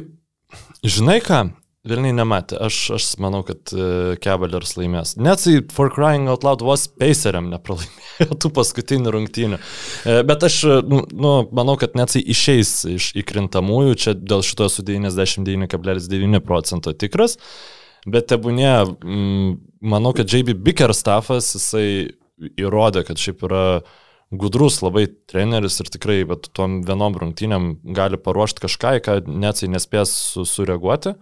[0.85, 1.46] žinai ką,
[1.82, 2.60] Vilniai nematė.
[2.62, 5.16] Aš, aš manau, kad uh, Cavaliers laimės.
[5.18, 9.58] Net tai For Crying Out Loud vos Paceriam nepralaimėjo tų paskutinių rungtynių.
[9.58, 13.98] E, bet aš, e, nu, nu, manau, kad net tai išeis iš įkrintamųjų.
[13.98, 17.34] Čia dėl šito esu 99,9 procento tikras.
[18.06, 18.70] Bet tebūnė,
[19.02, 19.50] mm,
[19.82, 21.88] manau, kad JB Bickerstaffas, jisai
[22.62, 23.66] įrodė, kad šiaip yra
[24.30, 29.66] gudrus labai treneris ir tikrai bet, tom vienom rungtynėm gali paruošti kažką, į ką net
[29.66, 31.18] jis nespės su, sureaguoti.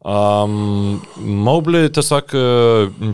[0.00, 1.02] Um,
[1.44, 2.42] Maubli tiesiog e,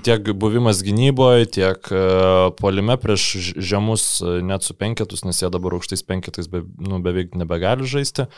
[0.07, 3.25] tiek buvimas gynyboje, tiek uh, polime prieš
[3.59, 8.29] žemus e, net su penketus, nes jie dabar aukštais penketais be, nu, beveik nebegali žaisti,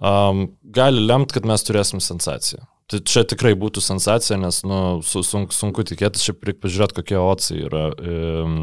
[0.00, 2.64] um, gali lemti, kad mes turėsim sensaciją.
[2.88, 7.20] Tai čia tikrai būtų sensacija, nes nu, su, sunku, sunku tikėtis, šiaip reikia pažiūrėti, kokie
[7.20, 8.56] ocijai yra um,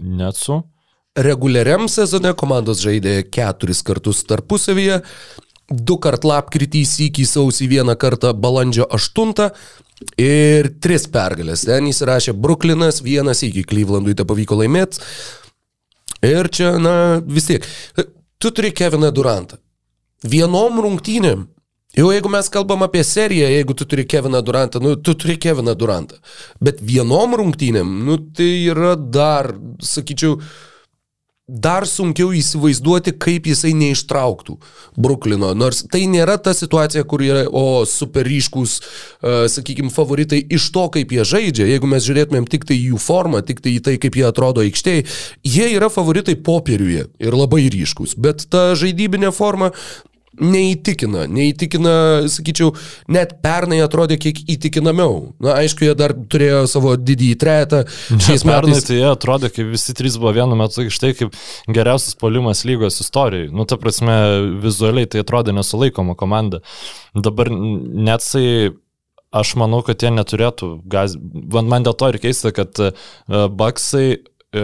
[0.00, 0.62] net su.
[1.18, 5.02] Reguliariam sezone komandos žaidė keturis kartus tarpusavyje,
[5.68, 9.50] du kart lapkritį, sykį sausį, vieną kartą balandžio 8
[10.20, 11.66] ir tris pergalės.
[11.68, 15.02] Ten įsirašė Brooklynas, vienas iki Clevelandui te pavyko laimėti.
[16.24, 17.66] Ir čia, na, vis tiek,
[18.38, 19.60] tu turi Keviną Durantą.
[20.26, 21.46] Vienom rungtynėm.
[21.96, 25.74] Jau jeigu mes kalbam apie seriją, jeigu tu turi Keviną Durantą, nu, tu turi Keviną
[25.78, 26.18] Durantą.
[26.62, 29.52] Bet vienom rungtynėm, nu, tai yra dar,
[29.82, 30.40] sakyčiau,
[31.48, 34.58] dar sunkiau įsivaizduoti, kaip jisai neištrauktų
[35.00, 35.54] Bruklino.
[35.56, 40.84] Nors tai nėra ta situacija, kur yra, o, super ryškus, uh, sakykime, favoritai iš to,
[40.92, 41.70] kaip jie žaidžia.
[41.72, 45.06] Jeigu mes žiūrėtumėm tik tai jų formą, tik tai į tai, kaip jie atrodo aikštėje,
[45.48, 48.18] jie yra favoritai popieriuje ir labai ryškus.
[48.20, 49.72] Bet ta žaidybinė forma
[50.40, 51.92] neįtikina, neįtikina,
[52.32, 52.72] sakyčiau,
[53.12, 55.34] net pernai atrodė kiek įtikinamiau.
[55.44, 57.84] Na, aišku, jie dar turėjo savo didįjį trejetą.
[58.14, 62.18] Šiais Pernai metais tai jie atrodė, kaip visi trys buvo vienu metu aikštai, kaip geriausias
[62.18, 63.50] polimas lygos istorijai.
[63.54, 64.16] Nu, ta prasme,
[64.64, 66.62] vizualiai tai atrodė nesulaikoma komanda.
[67.16, 68.48] Dabar net tai
[69.34, 71.16] aš manau, kad jie neturėtų gaz...
[71.18, 72.92] Man, dėl to ir keista, kad uh,
[73.28, 74.20] Baksai
[74.52, 74.62] e,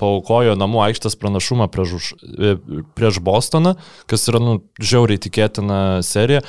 [0.00, 2.54] paukojo namų aikštės pranašumą prieš, už- e,
[2.96, 3.74] prieš Bostoną,
[4.10, 6.42] kas yra, nu, žiauriai tikėtina serija,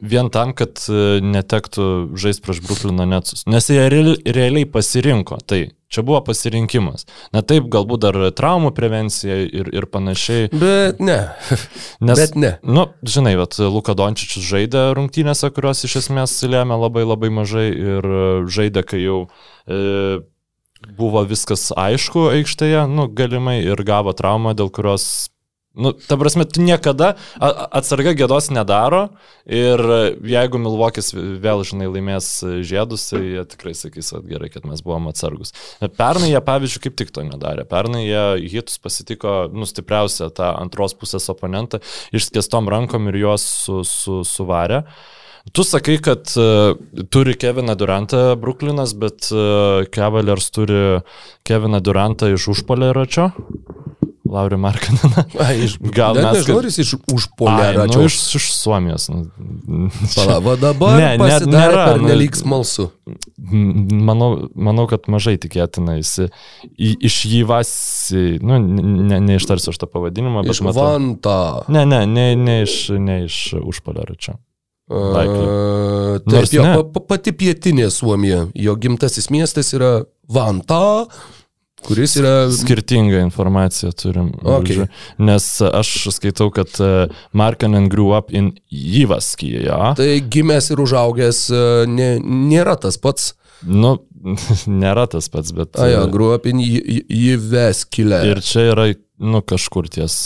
[0.00, 3.44] vien tam, kad e, netektų žaisti prieš Bruklino Netsus.
[3.46, 5.68] Nes jie real, realiai pasirinko tai.
[5.90, 7.02] Čia buvo pasirinkimas.
[7.34, 10.46] Na taip, galbūt dar traumų prevencija ir, ir panašiai.
[10.54, 11.16] Bet ne.
[12.06, 12.52] Nes, Bet ne.
[12.62, 18.06] Nu, žinai, vat, Luka Dončičius žaidė rungtynėse, kurios iš esmės lėmė labai labai mažai ir
[18.06, 19.24] e, žaidė, kai jau
[19.66, 20.20] e,
[20.96, 25.30] buvo viskas aišku aikštėje, nu, galimai ir gavo traumą, dėl kurios
[25.70, 29.04] Nu, ta prasme, tu niekada atsarga gėdos nedaro
[29.46, 29.78] ir
[30.26, 32.30] jeigu Milvokis vėl, žinai, laimės
[32.66, 35.54] žiedus, tai jie tikrai sakys, kad gerai, kad mes buvom atsargus.
[35.94, 37.68] Pernai jie, pavyzdžiui, kaip tik to nedarė.
[37.70, 41.78] Pernai jie hitus pasitiko nustipriausią tą antros pusės oponentą,
[42.10, 44.82] išskėstom rankom ir juos su, su, suvarė.
[45.52, 46.76] Tu sakai, kad uh,
[47.10, 51.00] turi Keviną Durantą Bruklinas, bet uh, Cavaliers turi
[51.48, 53.30] Keviną Durantą iš užpolėračio.
[54.30, 55.24] Lauri Markananą.
[55.96, 57.86] Gal net mes nežinau, ar jis iš Ai, užpolėra.
[57.90, 59.08] nu, iš, iš Suomijos.
[59.10, 59.24] Nu,
[60.14, 62.90] Pala, va dabar Ne, ne, net nėra, per nu- nelik smalsu.
[63.50, 66.28] Manau, manau, kad mažai tikėtina jis
[66.78, 70.86] į- iš jį vasi, nu, ne, neištarsiu aš tą pavadinimą, bet Iš matau.
[70.92, 71.40] Vanta.
[71.72, 74.36] Ne, ne, ne, ne iš, ne iš užpolėračio.
[74.36, 74.49] Likely.
[74.90, 78.48] Uh, taip, jo, pa, pa, pati pietinė Suomija.
[78.58, 80.00] Jo gimtasis miestas yra
[80.30, 81.06] Vanta,
[81.86, 82.34] kuris yra...
[82.54, 84.32] Skirtingą informaciją turim.
[84.42, 84.86] Okay.
[85.22, 89.94] Nes aš skaitau, kad e, Markanen grew up in Jyvaskiją.
[89.98, 93.34] Tai gimęs ir užaugęs e, ne, nėra tas pats.
[93.62, 93.96] Nu,
[94.82, 95.76] nėra tas pats, bet...
[95.78, 98.24] A, jo, e, gruopin Jyveskilė.
[98.32, 98.90] Ir čia yra,
[99.22, 100.22] nu, kažkur ties.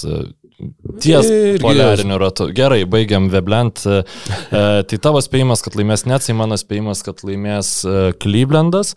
[1.02, 1.28] Ties
[1.62, 2.48] poliariniu ratu.
[2.54, 3.84] Gerai, baigiam Veblent.
[3.86, 8.94] E, e, tai tavo spėjimas, kad laimės Netsai, mano spėjimas, kad laimės e, Clevelandas.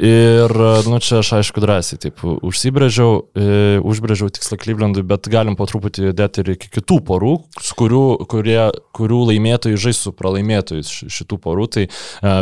[0.00, 0.52] Ir,
[0.86, 6.06] nu, čia aš aišku drąsiai taip užsibrėžiau, e, užbrėžiau tikslą Clevelandui, bet galim po truputį
[6.06, 7.32] judėti ir iki kitų porų,
[7.76, 11.66] kurių, kurie, kurių laimėtojai žais su pralaimėtojais ši- šitų porų.
[11.74, 11.90] Tai e,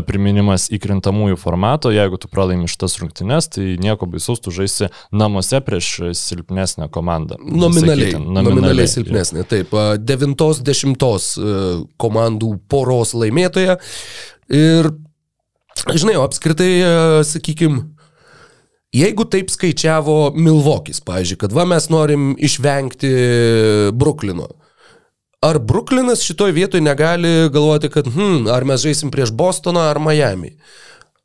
[0.07, 5.91] priminimas įkrintamųjų formato, jeigu tu pralaimi šitas rungtynes, tai nieko baisaus, tu žaisi namuose prieš
[6.21, 7.41] silpnesnę komandą.
[7.43, 9.49] Nominaliai, Sakykim, nominaliai, nominaliai silpnesnė.
[9.51, 11.59] Taip, a, devintos dešimtos e,
[11.99, 13.81] komandų poros laimėtoja.
[14.55, 14.93] Ir,
[15.95, 16.71] žinai, o apskritai,
[17.29, 17.85] sakykime,
[18.95, 23.12] jeigu taip skaičiavo Milvokis, pavyzdžiui, kad va mes norim išvengti
[23.93, 24.49] Bruklino.
[25.45, 30.57] Ar Bruklinas šitoj vietoj negali galvoti, kad, hm, ar mes žaisim prieš Bostoną ar Miami?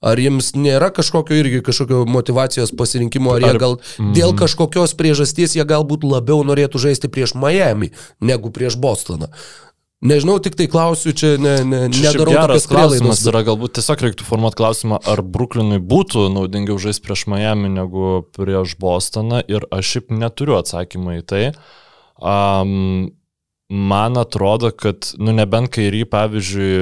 [0.03, 3.77] Ar jiems nėra kažkokio irgi kažkokio motivacijos pasirinkimo, ar jie Ar- gal
[4.13, 9.31] dėl kažkokios priežasties jie galbūt labiau norėtų žaisti prieš Miami negu prieš Bostoną?
[10.03, 14.59] Nežinau, tik tai klausiu, čia ne, ne, nedarau geras klausimas yra, galbūt tiesiog reiktų formuoti
[14.59, 20.57] klausimą, ar Bruklinui būtų naudingiau žaisti prieš Miami negu prieš Bostoną ir aš šiaip neturiu
[20.59, 21.43] atsakymą į tai.
[22.19, 23.13] Um,
[23.71, 26.75] man atrodo, kad, nu nebent kairį, pavyzdžiui,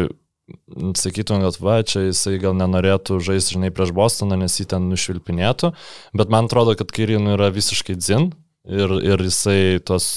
[0.97, 5.75] sakytum, kad va, čia jisai gal nenorėtų žaisti, žinai, prieš Bostoną, nes jį ten nušvilpinėtų,
[6.17, 8.31] bet man atrodo, kad kairį nu, yra visiškai dzin.
[8.69, 10.07] Ir, ir jisai tos,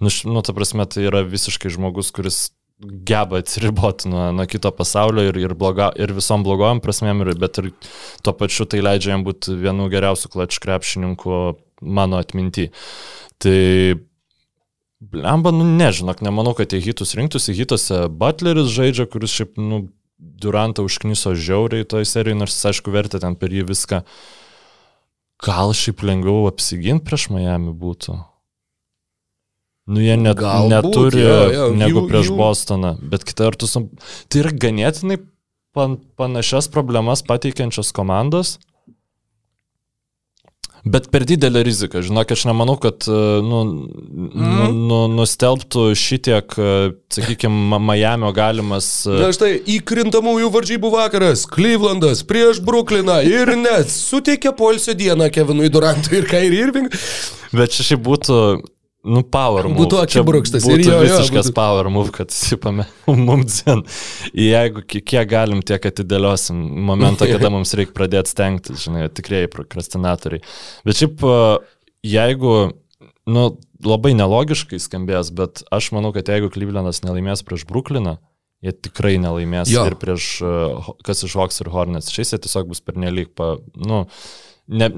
[0.00, 2.38] nu, nu, ta prasme, tai yra visiškai žmogus, kuris
[2.80, 7.60] geba atsiriboti nuo, nuo kito pasaulio ir, ir, bloga, ir visom blogom prasmėm, ir, bet
[7.60, 7.70] ir
[8.24, 11.38] tuo pačiu tai leidžia jam būti vienu geriausių klač krepšininkų
[11.84, 12.70] mano atminti.
[13.42, 13.60] Tai
[15.12, 17.52] Lemba, nu nežinok, nemanau, kad jie hitus rinktųsi.
[17.52, 19.84] Hitose Butleris žaidžia, kuris šiaip, nu,
[20.16, 24.00] Durantą užkniso žiauriai toj serijai, nors jis aišku vertė ten per jį viską.
[25.44, 28.16] Gal šiaip lengviau apsiginti prieš Miami būtų?
[29.92, 33.74] Nu, jie net, Galbūt, neturi jo, jo, negu jų- prieš jų- Bostoną, bet kita vertus,
[34.32, 35.18] tai yra ganėtinai
[35.76, 38.58] pan, panašias problemas pateikiančios komandos.
[40.84, 43.60] Bet per didelė rizika, žinok, aš nemanau, kad e, nu,
[44.36, 46.56] nu, nu, nustelbtų šitiek,
[47.14, 48.88] sakykime, Miami galimas...
[49.08, 55.72] e, Na štai, įkrintamųjų varžybų vakaras, Clevelandas prieš Brukliną ir net suteikė polsio dieną Kevinui
[55.72, 56.92] Durantui ir Kairi Irving.
[57.56, 58.38] Bet šiaip būtų,
[59.04, 59.78] nu, power move.
[59.82, 62.86] Būtų Čia akibrokštas, Būtų ir jo, jo, visiškas būtų- power move, kad sipame
[63.28, 63.82] mums dzin.
[64.32, 66.56] Jeigu ki- kiek galim, tiek atidėliosim
[66.88, 70.40] momentą, kada mums reikia pradėti stengtis, žinai, tikrieji prokrastinatoriai.
[70.88, 71.58] Bet šiaip, e,
[72.14, 72.54] jeigu,
[73.28, 73.46] nu,
[73.84, 78.16] labai nelogiškai skambės, bet aš manau, kad jeigu Clevelandas nelaimės prieš Brukliną,
[78.64, 79.84] jie tikrai nelaimės Jo.
[79.90, 82.08] ir prieš, e, kas iš Hawks ir Hornets.
[82.12, 84.06] Šiais jie tiesiog bus pernelyg, pa, nu,
[84.66, 84.88] Ne,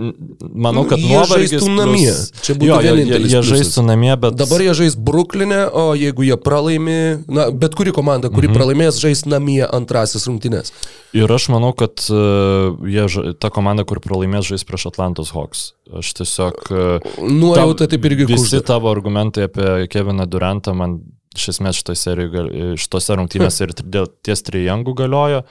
[0.54, 2.10] manau, kad Nu, Jie nuovargis žaistų plus- namie.
[2.46, 4.36] Čia būtų jo, vienintelis Jie, jie žaistų namie, bet...
[4.38, 8.54] Dabar jie žais Bruklinė, o jeigu jie pralaimi, na, bet kuri komanda, kuri mhm.
[8.54, 10.70] pralaimės, žais namie antrasis rungtynės.
[11.18, 15.72] Ir aš manau, kad uh, jie, ta komanda, kur pralaimės, žais prieš Atlantos Hawks.
[15.90, 16.62] Aš tiesiog...
[16.70, 18.62] Uh, Nuojauta taip irgi Visi kužda.
[18.70, 21.00] tavo argumentai apie Keviną Durantą man
[21.36, 25.42] iš esmės serijoje, šitose rungtynėse ir dėl ties trijangų galiojo.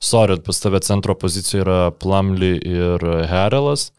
[0.00, 3.90] Sorry, pas tave centro pozicijoje yra Plumly ir Harelas.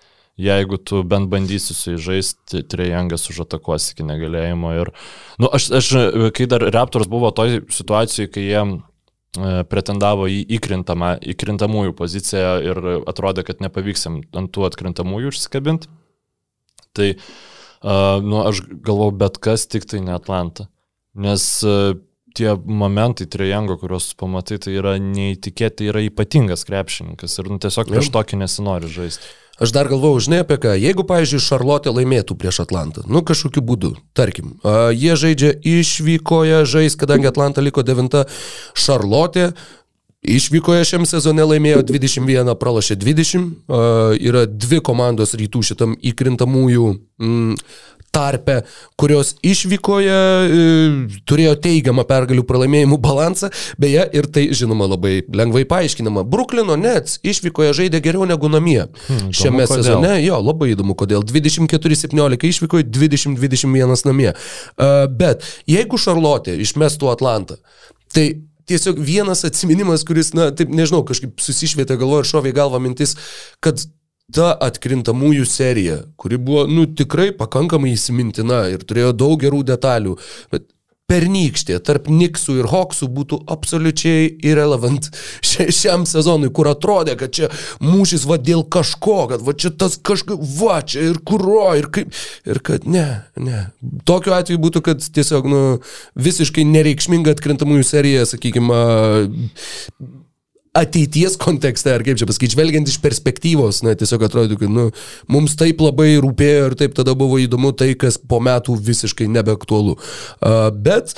[0.41, 4.71] Jeigu tu bent bandysi su jais žaisti, trijangas užatakuos iki negalėjimo.
[4.81, 4.89] Ir,
[5.43, 5.91] nu, aš, aš,
[6.33, 8.71] kai dar Raptors buvo toj situacijoje, kai jie e,
[9.69, 15.91] pretendavo į įkrintamą, įkrintamųjų poziciją ir atrodė, kad nepavyks jam ant tų atkrintamųjų užsikabinti.
[16.97, 17.13] Tai
[17.81, 20.67] Uh, nu, aš galvau, bet kas tik tai ne Atlanta.
[21.17, 21.95] Nes uh,
[22.37, 27.91] tie momentai trijango, kuriuos pamatai, tai yra neįtikėti, tai yra ypatingas krepšininkas ir nu, tiesiog
[27.91, 29.37] prieš tokį nesinori žaisti.
[29.61, 33.91] Aš dar galvojau, žinai apie ką, jeigu, pavyzdžiui, Šarlotė laimėtų prieš Atlantą, nu kažkokiu būdu,
[34.17, 38.25] tarkim, a, jie žaidžia išvykoje, žais, kadangi Atlanta liko devinta,
[38.73, 39.51] Šarlotė
[40.21, 43.47] Išvykoje šiam sezone laimėjo 21, pralašė 20.
[43.65, 47.55] Uh, yra dvi komandos rytų šitam įkrintamųjų mm,
[48.11, 48.57] tarpe,
[48.99, 50.65] kurios išvykoje e,
[51.29, 56.25] turėjo teigiamą pergalių pralaimėjimų balansą, beje, ir tai žinoma labai lengvai paaiškinama.
[56.27, 58.83] Bruklino Nets išvykoje žaidė geriau negu namie.
[59.07, 59.81] Hmm, Šiame kodėl.
[59.81, 64.31] sezone, jo, labai įdomu, kodėl 24-17 išvykoje, 20-21 namie.
[64.75, 67.61] Uh, bet jeigu Šarlotė išmestų Atlantą,
[68.11, 68.27] tai
[68.71, 73.15] tiesiog vienas atsiminimas, kuris, na, taip nežinau, kažkaip susišvietė galvoje ir šovė į galvą mintis,
[73.63, 73.81] kad
[74.35, 80.17] ta atkrintamųjų serija, kuri buvo, nu, tikrai pakankamai įsimintina ir turėjo daug gerų detalių,
[80.53, 80.69] bet
[81.11, 85.09] pernykštė tarp Niksų ir Hoksų būtų absoliučiai irrelevant
[85.81, 87.51] šiam sezonui, kur atrodė, kad čia
[87.83, 92.15] mūšis va dėl kažko, kad va čia tas kažkas, va čia ir kuro, ir kaip,
[92.47, 93.65] ir kad ne, ne.
[94.07, 95.61] Tokiu atveju būtų, kad tiesiog, nu,
[96.15, 98.81] visiškai nereikšminga atkrintamųjų serija, sakykime,
[100.77, 104.87] ateities kontekste, ar kaip čia pasakyti, žvelgiant iš perspektyvos, na, tiesiog atrodo, kad nu,
[105.31, 109.97] mums taip labai rūpėjo ir taip tada buvo įdomu tai, kas po metų visiškai nebeaktualu.
[109.97, 111.15] Uh, bet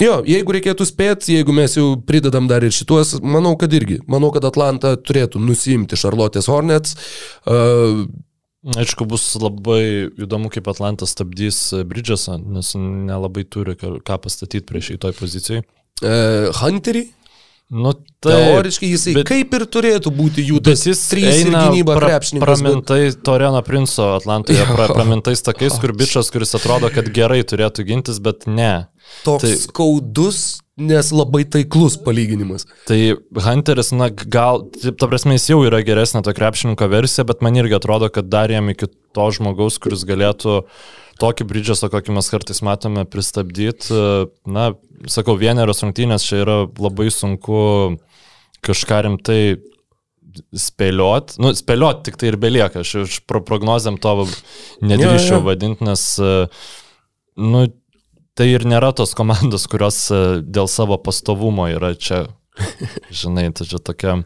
[0.00, 3.98] Jo, jeigu reikėtų spėti, jeigu mes jau pridedam dar ir šituos, manau, kad irgi.
[4.10, 6.96] Manau, kad Atlanta turėtų nusimti Charlotte's Hornets.
[7.44, 8.06] Uh,
[8.78, 11.58] Aišku, bus labai įdomu, kaip Atlantas stabdys
[11.90, 15.64] Bridgesą, nes nelabai turi ką pastatyti prieš šitoj pozicijai.
[16.00, 17.04] Uh, Hunterį?
[17.72, 22.18] Nu, tai, Teoriškai jisai bet, kaip ir turėtų būti jų tas trys gynyba pra.
[22.42, 23.06] Pramintai.
[23.24, 28.44] Toreno Princo Atlantoje, pra, pramintais takais, kur bičias, kuris atrodo, kad gerai turėtų gintis, bet
[28.44, 28.90] ne.
[29.24, 30.42] Toks tai, skaudus,
[30.76, 32.68] nes labai taiklus palyginimas.
[32.90, 33.00] Tai
[33.48, 37.80] Hunteris, na, gal, ta prasme, jis jau yra geresnė to krepšininko versija, bet man irgi
[37.80, 40.90] atrodo, kad dar jam iki to žmogaus, kuris galėtų uh,
[41.22, 43.98] tokį bridžasą, kokį mes kartais matome, pristabdyti.
[44.50, 44.72] Na,
[45.10, 47.60] sakau, vienerios rungtynės čia yra labai sunku
[48.62, 49.42] kažką rimtai
[50.56, 54.14] spėliot, nu, spėliot tik tai ir belieka, aš iš pro prognozėm to
[54.84, 55.44] nedrįščiau ja, ja.
[55.44, 56.04] vadinti, nes,
[57.36, 57.64] nu,
[58.38, 60.06] tai ir nėra tos komandos, kurios
[60.44, 62.24] dėl savo pastovumo yra čia,
[63.22, 64.16] žinai, tai čia tokia,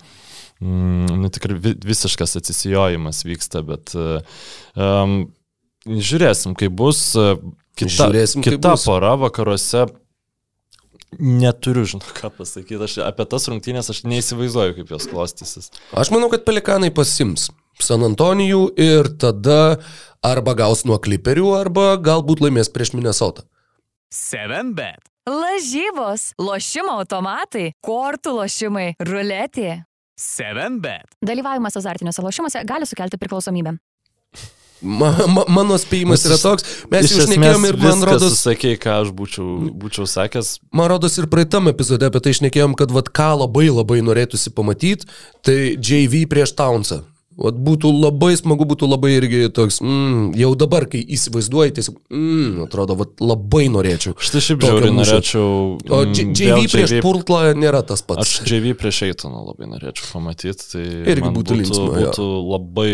[0.63, 5.19] mm, nu, tikrai visiškas atsisijojimas vyksta, bet um,
[5.87, 7.01] Žiūrėsim, kaip bus.
[7.15, 7.37] E,
[7.79, 8.87] kita, Žiūrėsim, kita bus.
[8.89, 9.87] pora vakaruose.
[11.17, 12.81] Neturiu, žinau, ką pasakyti.
[12.83, 15.71] Aš apie tas rungtynės aš neįsivaizduoju, kaip jos klostysis.
[15.97, 17.49] Aš manau, kad pelikanai pasims
[17.81, 19.79] San Antonijų ir tada
[20.25, 23.47] arba gaus nuo kliperių, arba galbūt laimės prieš Minnesotą.
[24.13, 25.05] 7bet.
[25.27, 29.83] Lažybos, lošimo automatai, kortų lošimai, ruletė.
[30.21, 31.19] 7bet.
[31.25, 33.77] Dalyvavimas azartiniuose lošimuose gali sukelti priklausomybę.
[34.85, 38.37] Ma, ma, mano spėjimas yra toks, mes jau šnekėjom ir man rodos...
[38.43, 40.59] Sakei, ką aš būčiau, būčiau sakęs.
[40.77, 45.09] Man rodos ir praeitam epizode apie tai šnekėjom, kad vad ką labai labai norėtųsi pamatyti,
[45.47, 47.03] tai JV prieš Townsą.
[47.37, 52.63] Vat būtų labai smagu, būtų labai irgi toks, mm, jau dabar, kai įsivaizduoji, tiesiog, mm,
[52.65, 54.15] atrodo, vat, labai norėčiau.
[54.17, 55.51] Štai šiaip žiauriai norėčiau.
[55.85, 57.03] O mm, JV prieš JV...
[57.05, 58.25] Purtlą nėra tas pats.
[58.25, 60.71] Aš JV prieš Eitoną labai norėčiau pamatyti.
[60.73, 61.93] Tai irgi būtų, būtų linksma.
[61.99, 62.91] Būtų labai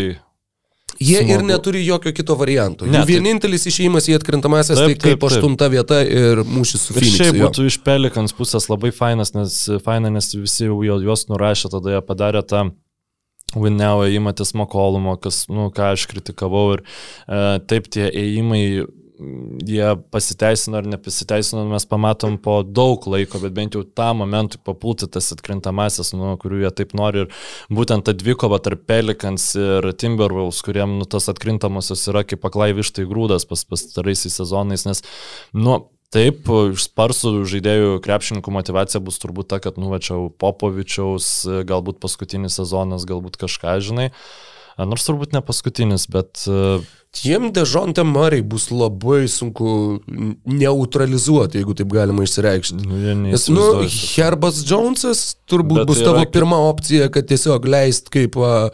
[1.02, 1.34] Jie smagu.
[1.34, 2.86] ir neturi jokio kito varianto.
[2.86, 7.18] Ne, Jų vienintelis išėjimas į atkrintamasias tai kaip aštunta vieta ir mūšis su Phoenix.
[7.18, 11.96] Šiaip būtų iš Pelikans pusės labai fainas, nes, faina, nes visi jau juos nurašė, tada
[11.96, 12.70] jie padarė tą
[13.52, 18.62] Winneo įmatės Makolumo, kas, nu, ką aš kritikavau ir e, taip tie ėjimai
[19.66, 25.08] jie pasiteisino ar nepasiteisino, mes pamatom po daug laiko, bet bent jau tą momentą papulti
[25.10, 27.24] tas atkrintamasis, nu, kurių jie taip nori.
[27.24, 32.72] Ir būtent ta dvikova tarp Pelikans ir Timberwolves, kuriem nu, tas atkrintamosios yra kaip aklai
[32.76, 35.04] vištai grūdas pas pastaraisiais sezonais, nes,
[35.56, 41.28] nu, Taip, iš sparsų žaidėjų krepšininkų motivacija bus turbūt ta, kad nuvačiau Popovičiaus,
[41.64, 44.10] galbūt paskutinis sezonas, galbūt kažką, žinai.
[44.76, 46.44] Nors turbūt ne paskutinis, bet
[47.12, 50.00] Tiem dežontėm Mariai bus labai sunku
[50.48, 52.78] neutralizuoti, jeigu taip galima išsireikšti.
[52.88, 56.30] Nu, Nes, nu, Herbas Jonesas turbūt Bet bus tavo yra...
[56.32, 58.70] pirma opcija, kad tiesiog leist kaip a,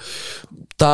[0.78, 0.92] tą,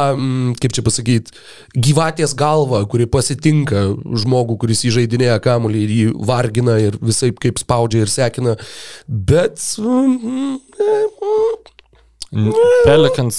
[0.60, 1.36] kaip čia pasakyti,
[1.76, 3.84] gyvatės galvą, kuri pasitinka
[4.24, 8.56] žmogų, kuris įžeidinėja kamuolį ir jį vargina ir visai kaip spaudžia ir sekina.
[9.08, 9.60] Bet...
[9.78, 10.56] Mm,
[12.82, 13.36] Pelikans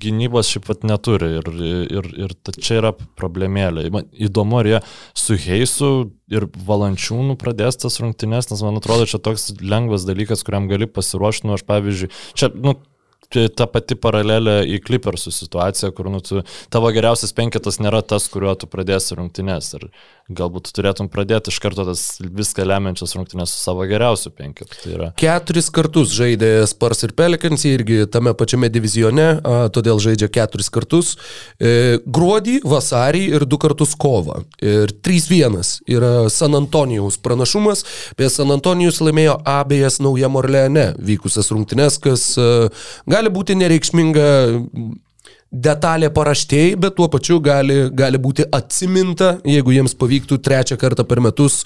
[0.00, 1.50] gynybos šiaip pat neturi ir,
[1.98, 3.86] ir, ir čia yra problemėlė.
[3.94, 4.80] Man įdomu, ar jie
[5.18, 5.90] su Heisu
[6.32, 11.48] ir Valančiūnu pradės tas rungtynes, nes man atrodo, čia toks lengvas dalykas, kuriam gali pasiruošti,
[11.48, 12.76] nu aš pavyzdžiui, čia, nu,
[13.56, 18.54] ta pati paralelė į Clippersų situaciją, kur nu, tu, tavo geriausias penketas nėra tas, kuriuo
[18.58, 19.72] tu pradėsi rungtynės.
[19.78, 19.88] Ir
[20.32, 24.72] galbūt turėtum pradėti iš karto tas viską lemiančias rungtynės su savo geriausiu penketu.
[24.80, 25.08] Tai yra...
[25.20, 29.26] Keturis kartus žaidė Spars ir Pelikans, irgi tame pačiame divizione,
[29.74, 31.14] todėl žaidžia keturis kartus.
[31.60, 34.40] E, gruodį, vasarį ir du kartus kovą.
[34.64, 35.60] Ir 3-1
[35.92, 37.84] yra San Antonijaus pranašumas.
[38.14, 42.70] Apie San Antonijus laimėjo abejas Naujam Orleane vykusias rungtynės, kas a,
[43.24, 44.28] gali būti nereikšminga
[45.54, 51.22] detalė paraštėjai, bet tuo pačiu gali, gali būti atsiminta, jeigu jiems pavyktų trečią kartą per
[51.22, 51.62] metus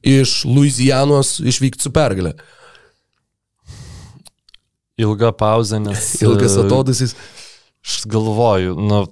[0.00, 2.36] iš Louisianos išvykti su pergalė.
[5.02, 6.14] Ilga pauzė, nes.
[6.22, 7.16] Ilgas atodusis.
[7.82, 9.02] Aš galvoju, nu,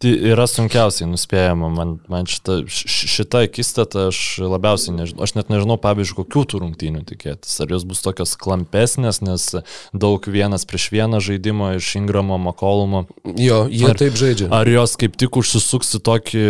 [0.00, 6.16] yra sunkiausiai nuspėjama, man, man šita, šita akistata aš labiausiai nežinau, aš net nežinau, pavyzdžiui,
[6.22, 7.58] kokių tų rungtynių tikėtis.
[7.60, 9.44] Ar jos bus tokios klampesnės, nes
[9.92, 13.04] daug vienas prieš vieną žaidimo iš Ingramo, Makolumo.
[13.36, 14.48] Jo, jie ar, taip žaidžia.
[14.54, 16.48] Ar jos kaip tik užsisuks į tokį,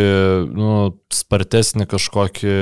[0.55, 0.73] nu,
[1.13, 2.57] spartesnį kažkokį...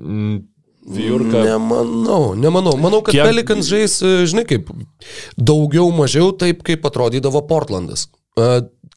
[0.00, 0.42] Mm,
[0.84, 1.40] Vyrka.
[1.46, 2.74] Nemanau, nemanau.
[2.76, 3.24] Manau, kad Kiek...
[3.24, 3.94] Pelikans žais,
[4.28, 4.68] žinai, kaip
[5.40, 8.10] daugiau mažiau taip, kaip atrodydavo Portlandas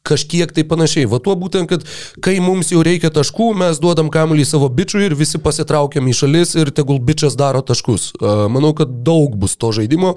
[0.06, 1.08] kažkiek tai panašiai.
[1.10, 1.84] Va tuo būtent, kad
[2.24, 6.54] kai mums jau reikia taškų, mes duodam kamuolį savo bičiui ir visi pasitraukiam į šalis
[6.58, 8.12] ir tegul bičias daro taškus.
[8.52, 10.14] Manau, kad daug bus to žaidimo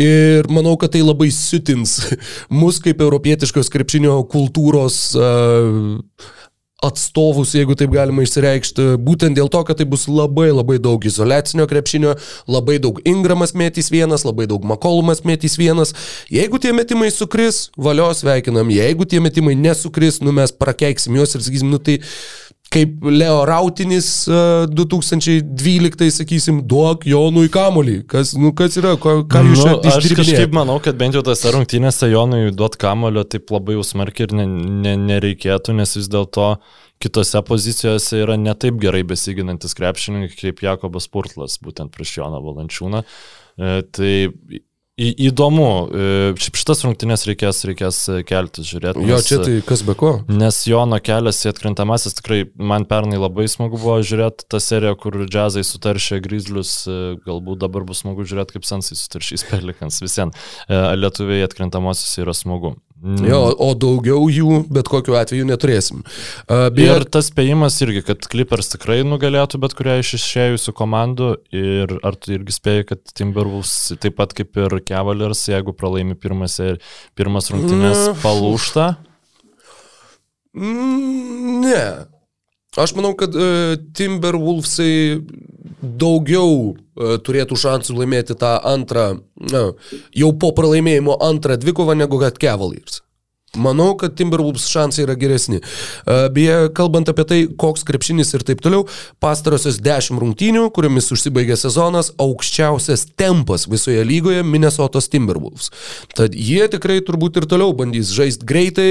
[0.00, 1.98] ir manau, kad tai labai sutins
[2.60, 6.38] mus kaip europietiškos krepšinio kultūros uh,
[6.84, 11.68] atstovus, jeigu taip galima išsireikšti, būtent dėl to, kad tai bus labai labai daug izolacinio
[11.70, 12.16] krepšinio,
[12.50, 15.94] labai daug Ingramas mėtys vienas, labai daug Makolumas mėtys vienas.
[16.32, 21.44] Jeigu tie metimai sukris, valios veikinam, jeigu tie metimai nesukris, nu mes prakeiksim juos ir
[21.44, 22.00] sakysim, nu tai
[22.70, 27.96] kaip Leo Rautinis uh, 2012, sakysim, duok Jonui kamolį.
[28.10, 31.24] Kas, nu, kas yra, ką, ką jūs nu, čia Aš kažkaip manau, kad bent jau
[31.26, 34.46] tose rungtynėse Jonui duot kamolio taip labai jau smarkiai ir ne,
[34.86, 36.52] ne, nereikėtų, nes vis dėlto
[37.02, 43.02] kitose pozicijose yra netaip gerai besiginantis krepšininkai kaip Jakobas Purtlas, būtent prieš Joną Valančiūną.
[43.02, 44.12] E, tai
[45.00, 49.04] Į, įdomu, e, šitas rungtynės reikės, reikės kelti, žiūrėti.
[49.08, 50.10] Jo, čia tai kas be ko.
[50.28, 55.16] Nes Jono kelias į atkrintamasis tikrai man pernai labai smagu buvo žiūrėti tą seriją, kur
[55.24, 60.02] džiazai sutaršė grizlius, e, galbūt dabar bus smagu žiūrėti, kaip sensai sutaršys pelikans.
[60.04, 62.76] Visien e, lietuviai atkrintamosios yra smagu.
[63.00, 63.24] Mm.
[63.24, 66.02] Jo, o daugiau jų bet kokiu atveju neturėsim.
[66.44, 66.82] Uh, bet...
[66.84, 72.18] Ir tas spėjimas irgi, kad Clippers tikrai nugalėtų bet kurią iš išėjusių komandų ir ar
[72.20, 76.58] tu irgi spėjai, kad Timberwolves taip pat kaip ir Cavaliers, jeigu pralaimi pirmas,
[77.16, 78.20] pirmas rungtynės, mm.
[78.20, 78.90] palūšta?
[80.60, 81.84] Mm, ne.
[82.80, 85.20] Aš manau, kad uh, Timberwolvesai
[85.80, 89.06] daugiau uh, turėtų šansų laimėti tą antrą,
[89.52, 89.66] na,
[90.16, 93.02] jau po pralaimėjimo antrą dvikovą negu kad Cavaliers.
[93.58, 95.58] Manau, kad Timberwolves šansai yra geresni.
[96.06, 98.84] Beje, kalbant apie tai, koks krepšinis ir taip toliau,
[99.18, 105.72] pastarosios 10 rungtynių, kuriomis užsibaigė sezonas, aukščiausias tempas visoje lygoje Minnesotos Timberwolves.
[106.14, 108.90] Tad jie tikrai turbūt ir toliau bandys žaisti greitai,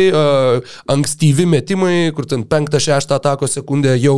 [0.91, 4.17] ankstyvi metimai, kur ten 5-6 atako sekundę jau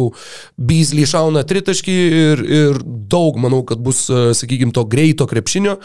[0.58, 5.78] Beasley šauna tritaškį ir, ir daug, manau, kad bus, sakykime, to greito krepšinio.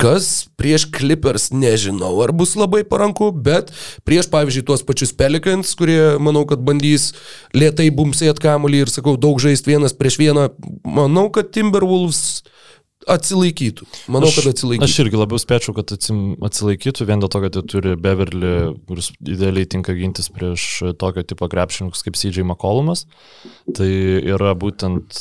[0.00, 3.70] Kas prieš Clippers nežinau, ar bus labai paranku, bet
[4.06, 7.12] prieš, pavyzdžiui, tuos pačius Pelicans, kurie, manau, kad bandys
[7.54, 10.48] lietai bumsėti kamuolį ir, sakau, daug žaisti vienas prieš vieną,
[10.82, 12.42] manau, kad Timberwolves
[13.10, 13.86] atsilaikytų.
[14.12, 14.86] Manau, aš, kad atsilaikytų.
[14.86, 18.52] Aš irgi labiau spėčiau, kad atsilaikytų vien dėl to, kad jie turi Beverly,
[18.88, 20.66] kuris idealiai tinka gintis prieš
[21.00, 23.04] tokio tipo krepšininkus kaip CJ McCollumas.
[23.76, 25.20] Tai yra būtent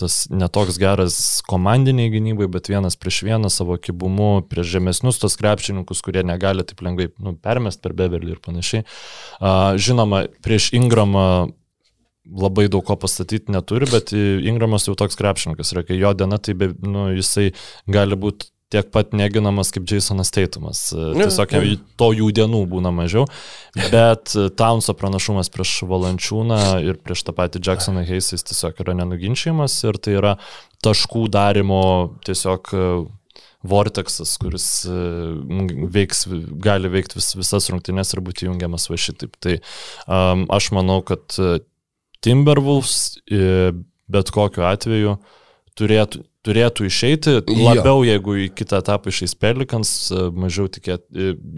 [0.00, 6.02] tas netoks geras komandiniai gynybai, bet vienas prieš vieną savo kibumu prieš žemesnius tos krepšininkus,
[6.04, 8.86] kurie negali taip lengvai nu, permest per Beverly ir panašiai.
[9.86, 11.26] Žinoma, prieš Ingramą
[12.26, 16.56] labai daug ko pastatyti neturi, bet Ingramas jau toks krepšininkas yra, kai jo diena, tai
[16.58, 17.52] be, nu, jisai
[17.90, 20.80] gali būti tiek pat neginamas kaip Jasonas Teitumas.
[20.90, 21.60] Tiesiog ja.
[22.00, 23.26] to jų dienų būna mažiau.
[23.92, 30.00] Bet Townso pranašumas prieš Valančiūną ir prieš tą patį Jacksoną Heisais tiesiog yra nenuginčiamas ir
[30.02, 30.34] tai yra
[30.84, 31.84] taškų darimo
[32.26, 32.74] tiesiog
[33.66, 34.66] vorteksas, kuris
[35.94, 36.26] veiks,
[36.62, 39.38] gali veikti vis, visas rungtynes ir būti jungiamas va šitaip.
[39.42, 41.38] Tai um, aš manau, kad
[42.24, 43.16] Timberwolves
[44.06, 45.16] bet kokiu atveju
[45.76, 48.06] turėtų, turėtų išeiti labiau, jo.
[48.08, 49.92] jeigu į kitą etapą išeis Pelikans,
[50.32, 51.04] mažiau tikėt,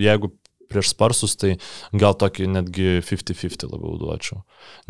[0.00, 0.32] jeigu
[0.70, 1.56] prieš Sparsus, tai
[1.96, 4.42] gal tokį netgi 50-50 labiau duočiau.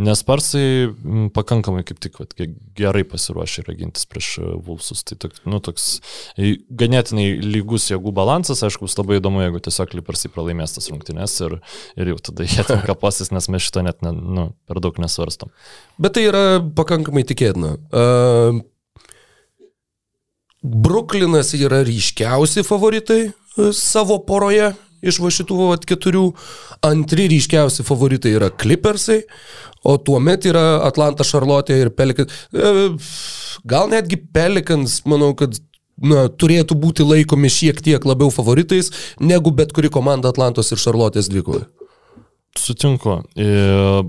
[0.03, 0.89] Nes Sparsai
[1.35, 2.35] pakankamai kaip tik vat,
[2.79, 4.31] gerai pasiruošę yra gintis prieš
[4.67, 5.05] Vulsus.
[5.09, 5.91] Tai tok, nu, toks
[6.39, 11.59] ganėtinai lygus jėgų balansas, aišku, bus labai įdomu, jeigu tiesiog Clippersai pralaimės tas rungtynes ir,
[11.99, 15.53] ir jau tada jie ten kaposis, nes mes šito net ne, nu, per daug nesvarstom.
[16.03, 16.45] Bet tai yra
[16.79, 17.77] pakankamai tikėtina.
[17.89, 18.61] Uh,
[20.63, 23.33] Bruklinas yra ryškiausi favoritai e,
[23.73, 24.73] savo poroje
[25.03, 26.25] iš va šitų vat, keturių.
[26.87, 29.23] Antri ryškiausi favoritai yra Clippersai,
[29.87, 32.45] o tuomet yra Atlanta, Charlotte ir Pelicans.
[32.53, 32.91] E,
[33.69, 35.59] gal netgi Pelicans, manau, kad
[35.99, 41.31] na, turėtų būti laikomi šiek tiek labiau favoritais negu bet kuri komanda Atlantos ir Charlotte's
[41.33, 41.67] dvikoje.
[42.59, 43.21] Sutinku.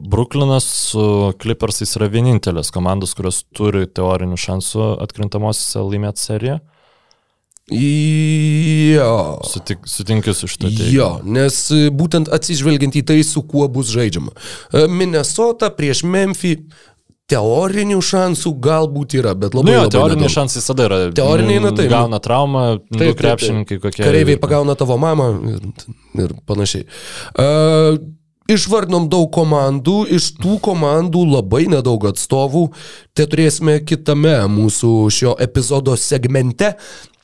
[0.09, 1.03] Bruklinas su
[1.41, 6.57] Clippersais yra vienintelės komandos, kurios turi teorinių šansų atkrintamosiose laimėti seriją.
[7.69, 9.39] Jo.
[9.45, 10.71] Sutik, sutinkiu su šitą.
[10.89, 11.61] Jo, nes
[11.95, 14.33] būtent atsižvelgiant į tai, su kuo bus žaidžiama.
[14.89, 16.55] Minnesota prieš Memphį
[17.29, 19.69] teorinių šansų galbūt yra, bet labai...
[19.69, 21.01] Nu, jo, labai teoriniai šansai visada yra.
[21.15, 21.85] Teoriniai, na tai.
[21.91, 24.05] Gauna traumą, taip, krepšininkai kokie.
[24.05, 25.67] Kareiviai pagauna tavo mamą ir,
[26.25, 26.87] ir panašiai.
[27.37, 27.99] Uh,
[28.49, 32.63] Išvardinom daug komandų, iš tų komandų labai nedaug atstovų,
[33.13, 36.71] tai turėsime kitame mūsų šio epizodo segmente.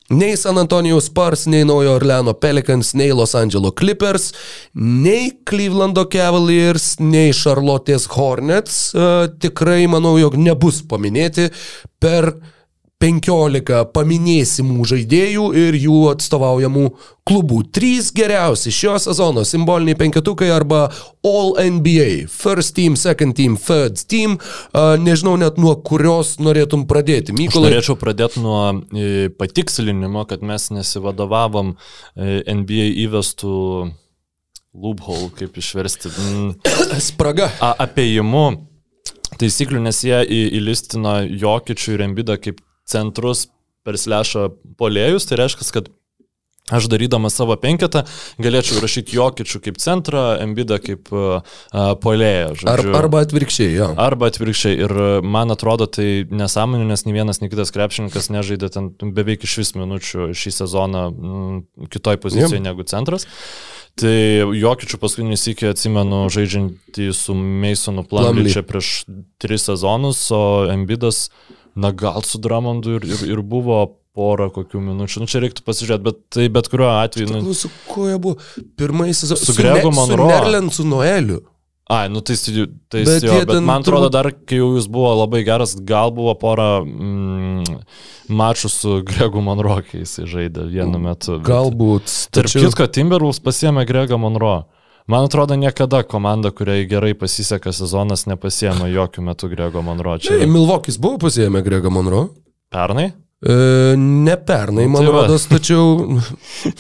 [0.08, 4.32] Nei San Antonijaus Spurs, nei Naujo Orleano Pelicans, nei Los Angeles Clippers,
[4.74, 11.50] nei Clevelando Cavaliers, nei Charlotte's Hornets uh, tikrai manau, jog nebus paminėti
[11.98, 12.55] per uh,
[13.04, 16.86] 15 paminėsimų žaidėjų ir jų atstovaujamų
[17.28, 17.58] klubų.
[17.76, 20.86] Trys geriausi šio sezono simboliniai penketukai arba
[21.26, 22.30] All NBA.
[22.32, 24.38] First team, second team, third team.
[24.74, 27.36] Nežinau net nuo kurios norėtum pradėti.
[27.36, 27.74] Mykolai.
[27.74, 33.58] Aš norėčiau pradėti nuo e, patikslinimo, kad mes nesivadovavom e, NBA įvestų
[34.72, 36.14] loophole, kaip išversti.
[37.10, 37.50] Spraga.
[37.60, 38.46] A, apėjimu
[39.36, 40.22] taisyklių, nes jie
[40.56, 43.48] įlistino Jokičių ir Embidą kaip centrus
[43.86, 45.94] per slešą polėjus, tai reiškia, kad
[46.74, 48.02] Aš darydamas savo penketą
[48.42, 51.44] galėčiau rašyti Jokičių kaip centrą, Embidą kaip uh,
[52.02, 52.56] polėją.
[52.72, 53.92] Ar, arba atvirkščiai, jo.
[54.02, 54.80] Arba atvirkščiai.
[54.82, 59.60] Ir man atrodo, tai nesąmonė, nes nei vienas, nei kitas krepšininkas nežaidė ten beveik iš
[59.62, 61.60] vis minučių šį sezoną m,
[61.94, 62.66] kitoj pozicijoje Jum.
[62.66, 63.30] negu centras.
[64.02, 64.16] Tai
[64.58, 68.96] Jokičių paskutinį sykį atsimenu žaidžiantį su Masonu Plumlee čia prieš
[69.38, 71.28] tris sezonus, o Embidas
[71.76, 73.84] na gal su Dramondu ir, ir, ir buvo
[74.16, 75.24] porą kokių minučių.
[75.24, 77.42] Nu, čia reiktų pasižiūrėti, bet tai bet kuriuo atveju.
[77.44, 78.40] Nu, su kuo jie buvo?
[78.80, 80.30] Pirmaisiais su, su Gregu Monroe.
[80.30, 81.42] Su Nerlen, su Noeliu.
[81.92, 82.34] Ai, nu tai,
[82.90, 86.34] tai bet, jo, bet man atrodo dar, kai jau jūs buvo labai geras, gal buvo
[86.42, 87.76] pora mm,
[88.34, 91.38] mačų su Gregu Monroe, kai jis žaidė vienu metu.
[91.46, 92.10] Galbūt.
[92.34, 92.66] Tarp tačiau...
[92.66, 94.64] kitko, Timberwolves pasiemė Gregą Monroe.
[95.08, 100.16] Man atrodo, niekada komanda, kuriai gerai pasiseka sezonas, nepasiema jokių metų Grego Monro.
[100.18, 100.40] Čia...
[100.42, 102.24] Ne, Milvokis buvo pasiemę Grego Monro.
[102.74, 103.12] Pernai?
[103.46, 103.58] E,
[104.02, 106.18] ne pernai, man tai rodos, tačiau...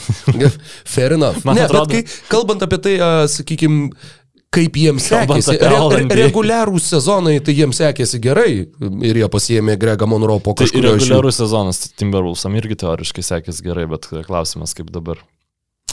[0.96, 1.46] Fair enough.
[1.46, 1.86] Man ne, atrodo...
[1.92, 2.96] bet kai, kalbant apie tai,
[3.30, 3.92] sakykime,
[4.56, 5.60] kaip jiems sekėsi.
[5.62, 8.50] Re, re, reguliarūs sezonai, tai jiems sekėsi gerai
[9.06, 10.96] ir jie pasiemė Gregą Monro po tai kažkurio.
[10.96, 15.22] Tai reguliarūs sezonas, Timberwolvesam irgi teoriškai sekėsi gerai, bet klausimas kaip dabar.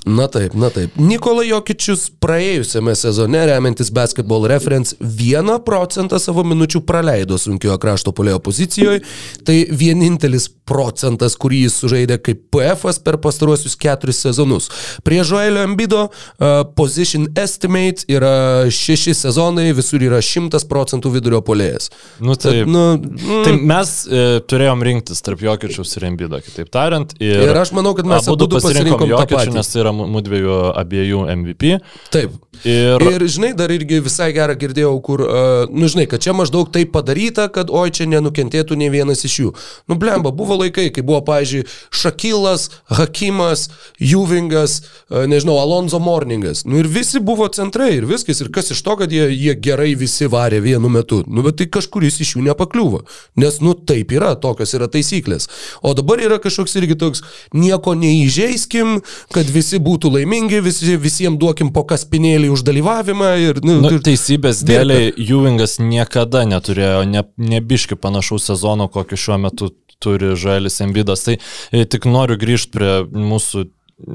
[0.06, 0.96] Na taip, na taip.
[0.98, 8.40] Nikola Jokičius praėjusiame sezone, remiantis Basketball Reference, 1 procentą savo minučių praleido sunkiojo krašto polėjo
[8.42, 9.04] pozicijoje.
[9.46, 14.68] Tai vienintelis procentas, kurį jis sužaidė kaip PF per pastaruosius keturis sezonus.
[15.06, 18.32] Prie Joelio Embido uh, position estimate yra
[18.72, 21.92] šeši sezonai, visur yra 100 procentų vidurio polėjas.
[22.18, 23.42] Nu, taip, Tad, nu, mm.
[23.46, 27.14] tai mes e, turėjom rinktis tarp Jokičiaus ir Embido, kitaip tariant.
[27.22, 31.76] Ir, ir aš manau, kad mes abu pasirinkom Jokičių, nes tai yra mūdviejų abiejų MVP.
[32.14, 32.40] Taip.
[32.62, 33.02] Ir...
[33.02, 36.92] ir žinai, dar irgi visai gerą girdėjau, kur, uh, nu žinai, kad čia maždaug taip
[36.94, 39.52] padaryta, kad oi čia nenukentėtų ne vienas iš jų.
[39.90, 43.64] Nu blemba, buvo laikai, kai buvo, pavyzdžiui, Šakilas, Hakimas,
[43.98, 44.76] Juvingas,
[45.10, 46.62] uh, nežinau, Alonso Morningas.
[46.68, 48.44] Nu ir visi buvo centrai ir viskas.
[48.44, 51.22] Ir kas iš to, kad jie, jie gerai visi varė vienu metu.
[51.26, 53.02] Nu bet tai kažkuris iš jų nepakliuvo.
[53.42, 55.48] Nes, nu taip yra, tokios yra taisyklės.
[55.82, 57.26] O dabar yra kažkoks irgi toks,
[57.56, 59.00] nieko neįžeiskim,
[59.34, 63.30] kad visi būtų laimingi, visi, visiems duokim po kaspinėlį už dalyvavimą.
[63.42, 69.72] Ir, nu, nu, teisybės dėliai Juvingas niekada neturėjo ne, nebiški panašaus sezono, kokį šiuo metu
[70.02, 71.26] turi Žaelis Embidas.
[71.26, 73.68] Tai e, tik noriu grįžti prie mūsų e,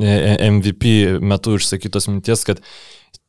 [0.08, 2.64] e, MVP metu išsakytos minties, kad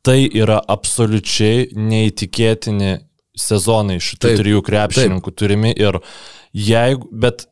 [0.05, 2.97] tai yra absoliučiai neįtikėtini
[3.39, 5.39] sezonai šitų taip, trijų krepšininkų taip.
[5.39, 5.99] turimi ir
[6.55, 7.47] jeigu, bet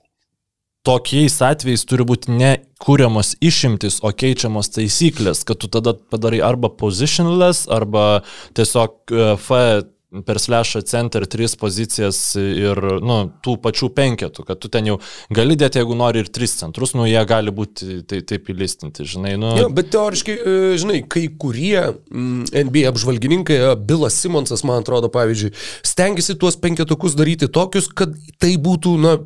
[0.88, 6.72] tokiais atvejais turi būti ne kūriamos išimtis, o keičiamos taisyklės, kad tu tada padarai arba
[6.72, 8.08] positionless, arba
[8.58, 9.54] tiesiog e, F
[10.26, 14.96] per slešą center tris pozicijas ir, nu, tų pačių penketų, kad tu ten jau
[15.36, 19.36] gali dėti, jeigu nori ir tris centrus, nu, jie gali būti tai, taip įlistinti, žinai,
[19.42, 19.52] nu.
[19.60, 25.12] Jo, bet teoriškai, e, žinai, kai kurie mm, NBA apžvalgininkai, e, Bilas Simonsas, man atrodo,
[25.14, 25.52] pavyzdžiui,
[25.92, 29.18] stengiasi tuos penketukus daryti tokius, kad tai būtų, na,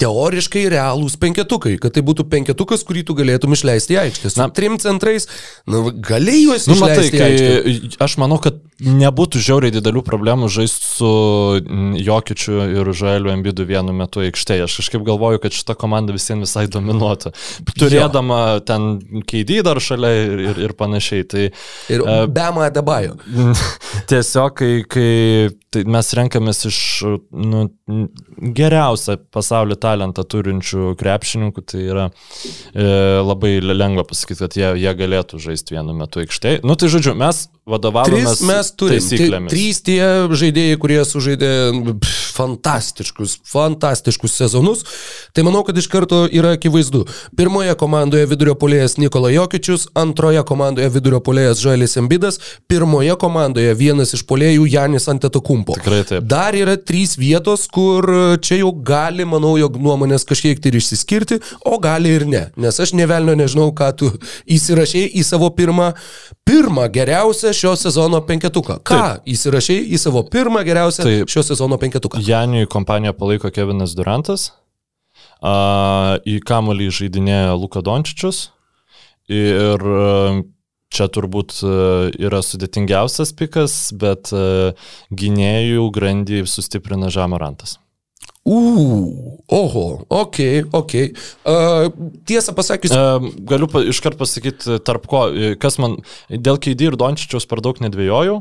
[0.00, 4.32] teoriškai realūs penketukai, kad tai būtų penketukas, kurį tu galėtum išleisti į aikštę.
[4.36, 5.24] Na, trim centrais,
[5.64, 7.16] na, galėjai juos nu, išleisti.
[7.16, 11.10] Matai, kai, aš manau, kad nebūtų žiauriai didelių problemų žaisti su
[12.02, 14.66] Jokičiu ir Žaeliu Embidu vienu metu aikštėje.
[14.66, 17.32] Aš kažkaip galvoju, kad šita komanda visiems visai dominuotų.
[17.72, 18.64] Turėdama jo.
[18.68, 18.88] ten
[19.28, 21.24] keidį dar šalia ir, ir, ir panašiai.
[21.30, 21.46] Tai,
[21.92, 23.16] ir uh, Bema Debajo.
[24.10, 25.10] Tiesiog, kai, kai
[25.72, 26.78] tai mes renkamės iš
[27.32, 27.66] nu,
[28.60, 32.86] geriausią pasaulio talentą turinčių krepšininkų, tai yra e,
[33.24, 36.62] labai lengva pasakyti, kad jie, jie galėtų žaisti vienu metu aikštėje.
[36.66, 39.50] Nu tai žodžiu, mes vadovavomės mes turime.
[39.50, 40.00] Trys tie
[40.30, 41.52] žaidėjai, kurie sužaidė
[42.36, 44.84] fantastiškus, fantastiškus sezonus,
[45.32, 47.04] tai manau, kad iš karto yra akivaizdu.
[47.36, 54.14] Pirmoje komandoje vidurio polėjas Nikola Jokičius, antroje komandoje vidurio polėjas Žaelis Embidas, pirmoje komandoje vienas
[54.16, 55.76] iš polėjų Janis Antetokumpo.
[55.80, 56.26] Tikrai taip.
[56.28, 58.06] Dar yra trys vietos, kur
[58.44, 62.46] čia jau gali, manau, jog nuomonės kažkiek tai ir išsiskirti, o gali ir ne.
[62.60, 64.10] Nes aš nevelnio nežinau, ką tu
[64.52, 65.92] įsirašėjai į savo pirmą,
[66.46, 68.80] pirmą geriausią šio sezono penketuką.
[68.86, 69.26] Ką Taip.
[69.34, 71.32] įsirašai į savo pirmą geriausią Taip.
[71.32, 72.22] šio sezono penketuką?
[72.26, 74.50] Janiui kompaniją palaiko Kevinas Durantas,
[75.40, 78.50] a, į kamolį žaidinėja Luka Dončičius
[79.30, 79.82] ir
[80.94, 84.30] čia turbūt yra sudėtingiausias pikas, bet
[85.10, 87.80] gynėjų grandį sustiprina Žamarantas.
[88.46, 90.36] Uu, oho, ok,
[90.70, 90.92] ok.
[91.42, 91.88] Uh,
[92.30, 92.92] tiesą pasakius.
[92.94, 95.24] Uh, galiu pa, iškart pasakyti, tarp ko,
[95.58, 95.96] kas man,
[96.30, 98.38] dėl Keidį ir Dončičiaus per daug nedvėjojau.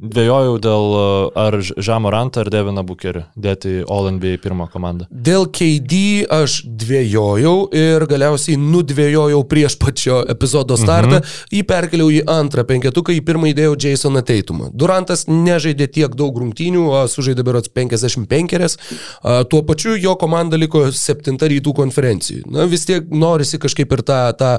[0.00, 0.94] Dvėjojau dėl
[1.36, 5.04] ar Žamorantą ar Deviną Bukerį dėti All NBA pirmą komandą.
[5.12, 11.18] Dėl KD aš dvėjojau ir galiausiai nudvėjojau prieš pačio epizodo startą.
[11.20, 11.34] Mhm.
[11.52, 14.70] Jį perkeliau į antrą penketuką, į pirmą įdėjau Jasoną Teitumą.
[14.72, 18.78] Durantas nežaidė tiek daug rungtynių, sužaidė berots 55,
[19.52, 22.46] tuo pačiu jo komanda liko 7 rytų konferencijų.
[22.56, 24.54] Na vis tiek norisi kažkaip ir tą, tą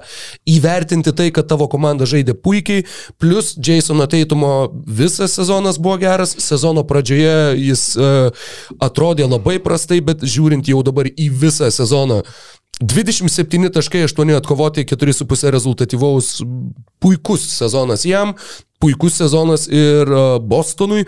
[0.46, 2.86] įvertinti tai, kad tavo komanda žaidė puikiai,
[3.18, 4.54] plus Jasono Teitumo
[4.86, 8.32] visas praeitas sezonas buvo geras, sezono pradžioje jis uh,
[8.80, 12.24] atrodė labai prastai, bet žiūrint jau dabar į visą sezoną,
[12.82, 16.42] 27.8 atkovoti, 4,5 rezultatyvaus,
[17.00, 18.34] puikus sezonas jam,
[18.80, 21.06] puikus sezonas ir uh, Bostonui.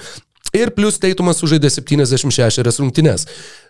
[0.53, 3.23] Ir plus Teitumas sužaidė 76 rungtynes.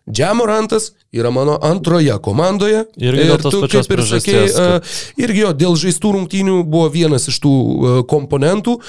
[0.04, 2.82] Džiamorantas yra mano antroje komandoje.
[3.00, 4.82] Irgi ir tu, kaip ir sakei, kad...
[4.84, 7.54] uh, irgi jo, dėl žaistų rungtynių buvo vienas iš tų
[8.12, 8.82] komponentų.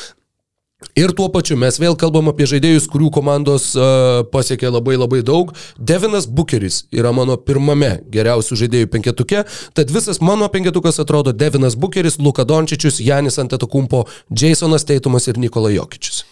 [0.94, 5.54] Ir tuo pačiu mes vėl kalbam apie žaidėjus, kurių komandos uh, pasiekė labai labai daug.
[5.78, 12.20] Devinas Bucheris yra mano pirmame geriausių žaidėjų penketuke, tad visas mano penketukas atrodo Devinas Bucheris,
[12.20, 16.24] Luka Dončičius, Janis Antetokumpo, Jasonas Teitumas ir Nikola Jokičius.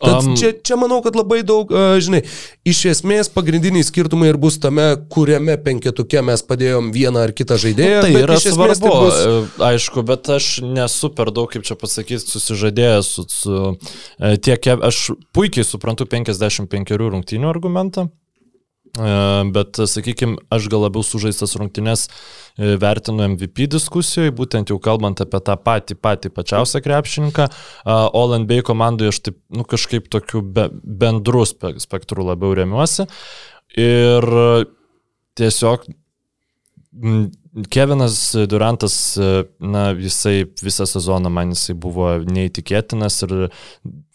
[0.00, 2.22] Tad um, čia, čia manau, kad labai daug, uh, žinai,
[2.64, 7.98] iš esmės pagrindiniai skirtumai ir bus tame, kuriame penketuke mes padėjom vieną ar kitą žaidėją.
[8.00, 9.18] Nu, tai yra svarbu, tai bus...
[9.20, 9.34] E,
[9.68, 15.02] aišku, bet aš nesu per daug, kaip čia pasakyti, susižadėjęs su, su e, tiek, aš
[15.36, 18.08] puikiai suprantu 55 rungtynių argumentą.
[19.54, 22.08] Bet, sakykime, aš gal labiau sužaistas rungtynės
[22.58, 27.46] vertinu MVP diskusijoje, būtent jau kalbant apie tą patį, patį pačiausią krepšininką.
[27.86, 33.06] All NBA komandoje aš taip, nu, kažkaip tokiu be, bendru spektru labiau remiuosi.
[33.78, 34.26] Ir
[35.38, 35.86] tiesiog
[37.70, 39.18] Kevinas Durantas,
[39.58, 43.32] na, jisai visą sezoną man jisai buvo neįtikėtinas ir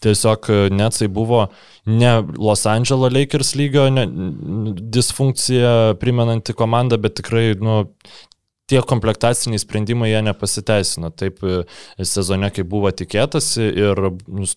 [0.04, 1.42] tiesiog net jisai buvo
[1.86, 4.06] ne Los Angeles Lakers lygio ne,
[4.96, 7.82] disfunkcija primenanti komanda, bet tikrai, nu,
[8.70, 11.64] tie komplektaciniai sprendimai jie nepasiteisino taip e,
[12.02, 14.02] sezone, kaip buvo tikėtasi ir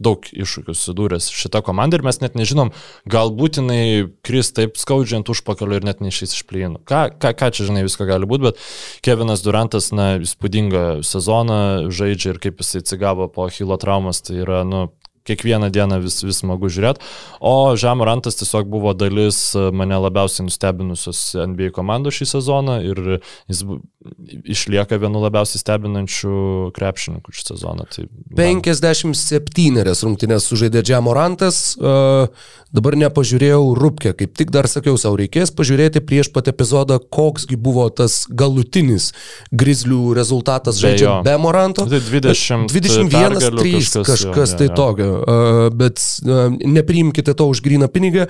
[0.04, 2.72] daug iššūkių sudūręs šitą komandą ir mes net nežinom,
[3.11, 3.82] galbūt jinai
[4.24, 6.82] kris taip skaudžiant užpakalio ir net neišys iš plynų.
[6.88, 8.62] Ką, ką, ką čia žinai, visko gali būti, bet
[9.04, 11.61] Kevinas Durantas, na, įspūdingą sezoną
[11.92, 14.88] žaidžia ir kaip jisai atsigavo po Hilo traumas, tai yra, nu,
[15.29, 17.05] kiekvieną dieną vis, vis smagu žiūrėti.
[17.41, 23.05] O Žamorantas tiesiog buvo dalis mane labiausiai nustebinusios NBA komandų šį sezoną ir
[23.51, 23.64] jis
[24.49, 26.37] išlieka vienu labiausiai stebinančių
[26.76, 27.87] krepšininkų šį sezoną.
[27.93, 28.62] Tai man...
[28.64, 32.29] 57 rungtynės sužaidė Džiamorantas, uh,
[32.74, 37.89] dabar nepažiūrėjau Rupkę, kaip tik dar sakiau savo, reikės pažiūrėti prieš pat epizodą, koksgi buvo
[37.91, 39.11] tas galutinis
[39.51, 41.87] grizlių rezultatas žaidžiant be Moranto.
[41.89, 44.79] Tai 20, 21, 3, kažkas, kažkas jo, tai jo, jo.
[44.79, 45.18] tokio, uh,
[45.79, 46.03] bet
[46.62, 48.29] nepriimkite to už gryną pinigą.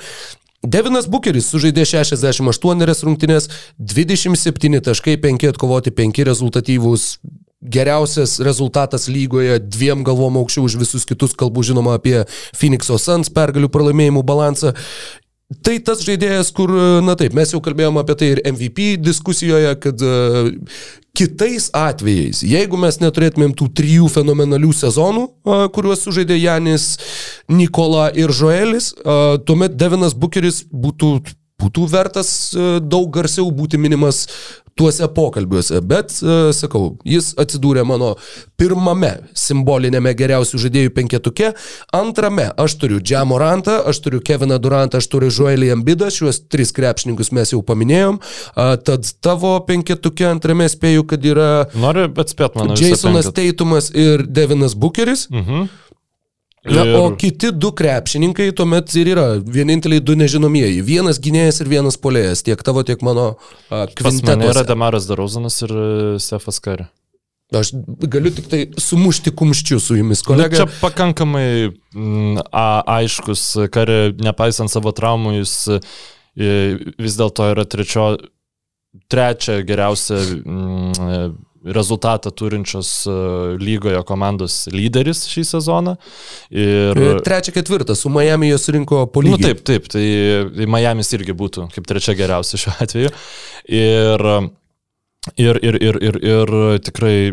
[0.62, 3.46] Devinas Bukeris sužaidė 68 rungtynės,
[3.78, 7.04] 27 taškai, 5 atkovoti, 5 rezultatyvūs,
[7.62, 12.24] geriausias rezultatas lygoje, dviem galvom aukščiau už visus kitus, kalbu žinoma apie
[12.58, 14.74] Phoenix'o Suns pergalių pralaimėjimų balansą.
[15.64, 16.74] Tai tas žaidėjas, kur,
[17.06, 20.02] na taip, mes jau kalbėjome apie tai ir MVP diskusijoje, kad
[21.18, 25.24] kitais atvejais, jeigu mes neturėtumėm tų trijų fenomenalių sezonų,
[25.74, 26.92] kuriuos sužaidė Janis,
[27.50, 28.92] Nikola ir Joelis,
[29.48, 31.18] tuomet Devinas Bukeris būtų
[31.58, 32.28] būtų vertas
[32.86, 34.28] daug garsiau būti minimas
[34.78, 38.14] tuose pokalbiuose, bet, uh, sakau, jis atsidūrė mano
[38.58, 41.52] pirmame simbolinėme geriausių žaidėjų penketuke,
[41.94, 47.32] antrame aš turiu Džamorantą, aš turiu Keviną Durantą, aš turiu Joelį Ambidą, šiuos tris krepšininkus
[47.36, 48.20] mes jau paminėjom,
[48.86, 51.50] tad tavo penketuke antrame spėju, kad yra...
[51.78, 52.78] Noriu atspėti mano.
[52.78, 55.28] Jasonas Teitumas ir Devinas Bucheris.
[55.32, 55.68] Mhm.
[56.66, 56.96] Na, ir...
[56.98, 60.82] O kiti du krepšininkai tuomet ir yra vieninteliai du nežinomieji.
[60.86, 63.30] Vienas gynėjas ir vienas polėjas, tiek tavo, tiek mano
[63.70, 64.56] kvintetas.
[64.56, 65.90] Yra Damaras Darozanas ir e,
[66.22, 66.88] Stefas Kari.
[67.56, 67.70] Aš
[68.12, 70.50] galiu tik tai sumušti kumščius su jumis, kolega.
[70.52, 72.66] Na, čia pakankamai mm, a,
[72.98, 75.78] aiškus, kari nepaisant savo traumų, jis e,
[77.00, 78.10] vis dėlto yra trečio,
[79.08, 83.14] trečia geriausia mm, rezultatą turinčios e,
[83.58, 85.96] lygoje komandos lyderis šį sezoną.
[86.50, 87.02] Ir...
[87.02, 89.34] E, trečia, ketvirta, su Miami jos rinko po lygį.
[89.34, 90.06] Nu, taip, taip, tai,
[90.54, 93.12] tai Miami's irgi būtų kaip trečia geriausia šiuo atveju.
[93.78, 94.26] Ir
[95.36, 96.52] Ir, ir, ir, ir, ir
[96.84, 97.32] tikrai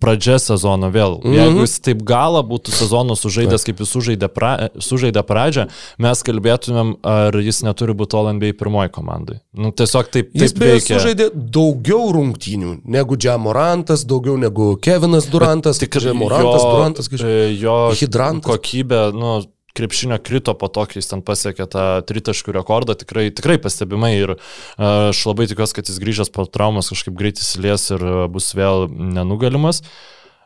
[0.00, 1.18] pradžia sezono vėl.
[1.20, 1.36] Mm -hmm.
[1.38, 5.68] Jeigu jis taip galą būtų sezono sužaidęs, kaip jis sužaidė, pra, sužaidė pradžią,
[5.98, 9.38] mes kalbėtumėm, ar jis neturi būti OLNB pirmoji komandai.
[9.52, 10.94] Nu, tiesiog taip, taip jis veikia.
[10.94, 15.78] Jis sužaidė daugiau rungtynių negu Džamorantas, daugiau negu Kevinas Durantas.
[15.78, 17.60] Tik Morantas, Durantas, kažkaip.
[17.60, 18.50] Jo Hidrantas.
[18.50, 19.42] kokybė, nu,
[19.76, 24.36] krepšinio krito po to, kai jis ten pasiekė tą tritaškų rekordą, tikrai, tikrai pastebimai ir
[24.76, 29.84] aš labai tikiuosi, kad jis grįžęs po traumos kažkaip greitai įsilies ir bus vėl nenugalimas.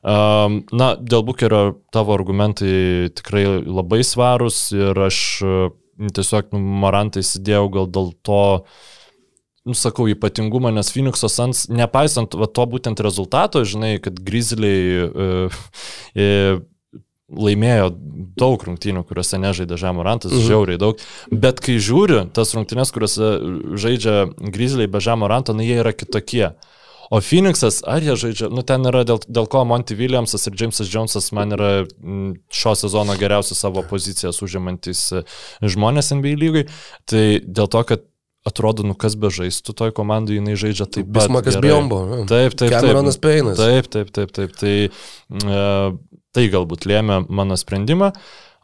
[0.04, 5.20] Na, dėl Bukerio tavo argumentai tikrai labai svarūs ir aš
[5.94, 8.42] tiesiog nu, Marantą įsidėjau gal dėl to,
[9.64, 15.62] nusakau, ypatingumą, nes Phoenix'o Sans, nepaisant va, to būtent rezultato, žinai, kad Grizzliai uh,
[16.12, 16.60] uh,
[17.32, 17.88] laimėjo
[18.36, 20.46] daug rungtynių, kuriuose nežaidė Žemorantas, mhm.
[20.48, 21.00] žiauriai daug,
[21.32, 23.34] bet kai žiūriu tas rungtynės, kuriuose
[23.80, 24.16] žaidžia
[24.54, 26.52] Grizzliai be Žemoranto, na jie yra kitokie.
[27.12, 30.88] O Phoenixas, ar jie žaidžia, nu ten yra dėl, dėl ko Monty Williamsas ir Jamesas
[30.90, 31.68] Jonesas man yra
[32.52, 35.22] šio sezono geriausias savo pozicijas užimantis e,
[35.60, 36.64] žmonės NBA lygai,
[37.08, 38.08] tai dėl to, kad
[38.48, 41.28] atrodo, nu kas be žaistų toj komandai, jinai žaidžia taip pat.
[41.28, 42.02] Bismakas Biombo.
[42.28, 42.74] Taip, taip, taip.
[42.76, 43.60] Cameronas Peinas.
[43.60, 44.56] Taip, taip, taip, taip.
[44.60, 45.96] Tai uh,
[46.34, 48.10] Tai galbūt lėmė mano sprendimą.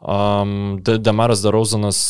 [0.01, 2.01] Um, Demaras Darauzanas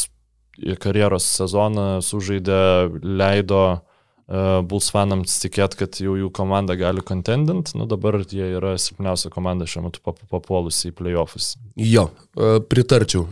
[0.82, 2.62] karjeros sezoną sužaidė,
[3.03, 8.76] leido uh, Bulls fanams tikėti, kad jau jų komanda gali kontendint, nu dabar jie yra
[8.80, 11.53] silpniausia komanda šiuo metu papuolusi į playoffus.
[11.80, 13.28] Jo, uh, pritarčiau.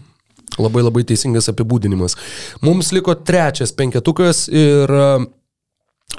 [0.59, 2.17] Labai labai teisingas apibūdinimas.
[2.65, 5.27] Mums liko trečias penketukas ir uh,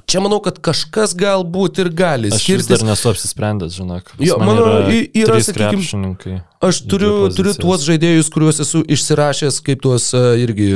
[0.08, 2.68] Čia manau, kad kažkas galbūt ir gali skirtis.
[2.68, 4.12] Aš dar nesu apsisprendęs, žinok.
[4.22, 10.10] Jo, mano yra, yra sakykime, aš turiu, turiu tuos žaidėjus, kuriuos esu išsirašęs kaip tuos
[10.14, 10.68] irgi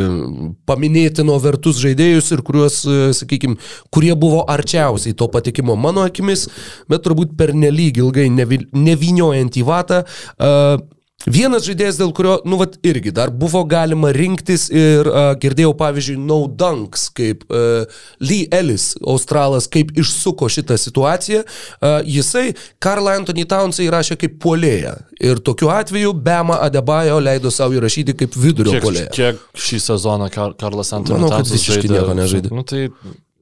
[0.68, 2.81] paminėtino vertus žaidėjus ir kuriuos,
[3.20, 3.61] sakykime,
[3.95, 6.49] kurie buvo arčiausiai to patikimo mano akimis,
[6.91, 10.05] bet turbūt per nelyg ilgai nevyniojant į vatą.
[10.35, 10.83] Uh,
[11.25, 16.19] Vienas žaidėjas, dėl kurio, nu, vat, irgi dar buvo galima rinktis ir uh, girdėjau, pavyzdžiui,
[16.21, 17.87] No Dunks, kaip uh,
[18.21, 21.41] Lee Ellis, australas, kaip išsuko šitą situaciją.
[21.81, 22.53] Uh, jisai
[22.83, 24.95] Karl Anthony Townsą įrašė kaip puolėją.
[25.25, 29.09] Ir tokiu atveju Bema Adebayo leido savo įrašyti kaip vidurio puolėją.
[29.17, 31.95] Kiek šį sezoną Kar Karlas Anthony Townsas žaidė?
[31.97, 32.53] Nieko nežaidė.
[32.53, 32.91] Nu, tai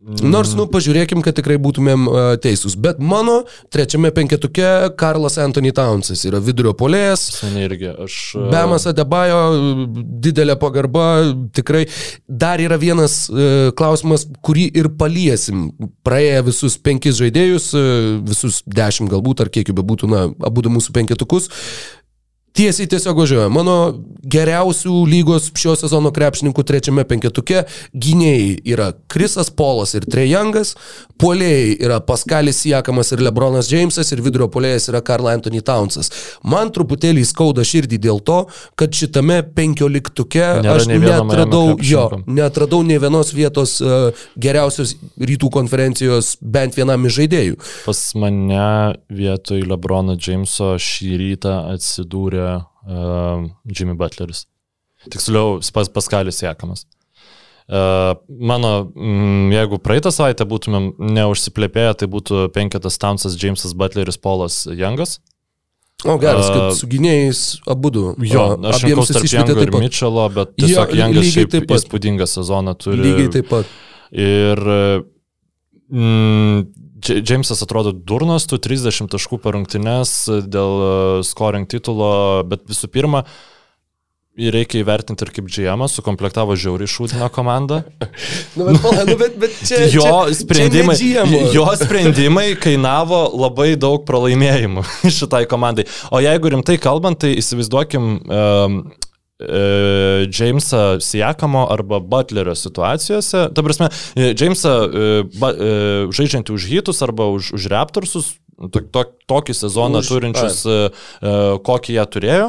[0.02, 2.74] Nors, nu, pažiūrėkim, kad tikrai būtumėm uh, teisūs.
[2.74, 7.22] Bet mano trečiame penketuke Karlas Anthony Townsas yra vidurio polėjas.
[7.36, 7.92] Seniai irgi.
[8.06, 8.16] Aš.
[8.34, 8.48] Uh...
[8.50, 9.38] Bemas Adebayo,
[10.24, 11.06] didelė pagarba.
[11.54, 11.84] Tikrai
[12.26, 15.68] dar yra vienas uh, klausimas, kurį ir paliesim.
[16.02, 17.70] Praėję visus penkis žaidėjus,
[18.26, 21.46] visus dešimt galbūt, ar kiek jų bebūtų, na, abu mūsų penketukus.
[22.52, 23.48] Tiesiai tiesiog važiuoja.
[23.48, 23.74] Mano
[24.28, 27.62] geriausių lygos šio sezono krepšininkų trečiame penketuke
[27.96, 30.74] gynėjai yra Krisas Polas ir Trejangas,
[31.16, 36.12] puolėjai yra Paskalis Siakamas ir Lebronas Jamesas ir vidurio puolėjas yra Karl Anthony Townsas.
[36.44, 38.42] Man truputėlį skauda širdį dėl to,
[38.76, 46.34] kad šitame penkioliktuke Nėra aš netradau, jo, netradau ne vienos vietos uh, geriausios rytų konferencijos
[46.44, 47.58] bent vienam iš žaidėjų.
[47.88, 48.68] Pas mane
[49.08, 54.46] vietoj Lebrono Jameso šį rytą atsidūrė uh, Jimmy Butleris.
[55.10, 56.86] Tiksliau, pas, Paskalis Jekamas.
[57.72, 64.64] Uh, mano, mm, jeigu praeitą savaitę būtumėm neužsiplėpėję, tai būtų penketas Townsas, Jamesas Butleris, Paulas
[64.66, 65.20] Jangas.
[66.02, 68.04] O geras, kad uh, su gynėjais abu du.
[68.26, 71.78] Jo, aš rinkau tarp Jango ir Mitchelo, bet tiesiog jo, Jangas šiaip taip pat.
[71.78, 72.98] įspūdingą sezoną turi.
[73.04, 73.70] Lygiai taip pat.
[74.10, 74.58] Ir
[75.94, 76.64] mm,
[77.02, 80.14] Džeimsas atrodo durnas, tu 30 taškų per rungtynes
[80.46, 80.92] dėl e,
[81.26, 82.12] scoring titulo,
[82.46, 83.24] bet visų pirma,
[84.32, 87.82] Ir reikia įvertinti ir kaip GM sukomplektavo žiauriai šūdiną komandą.
[88.56, 93.74] nu, bet, pala, nu, bet, bet čia, jo, čia, sprendimai, čia jo sprendimai kainavo labai
[93.76, 94.86] daug pralaimėjimų
[95.18, 95.84] šitai komandai.
[96.08, 98.78] O jeigu rimtai kalbant, tai įsivaizduokim um,
[99.42, 99.62] e,
[100.30, 103.48] Jamesą Siakamo arba Butlerio situacijose.
[103.54, 105.72] Ta prasme, e, Jamesą e, ba, e,
[106.14, 108.34] žaidžiantį už hitus arba už, už Raptorsus,
[108.70, 110.78] to, to, tokį sezoną už, turinčius, e,
[111.20, 111.36] e,
[111.66, 112.48] kokį jie turėjo.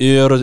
[0.00, 0.36] Ir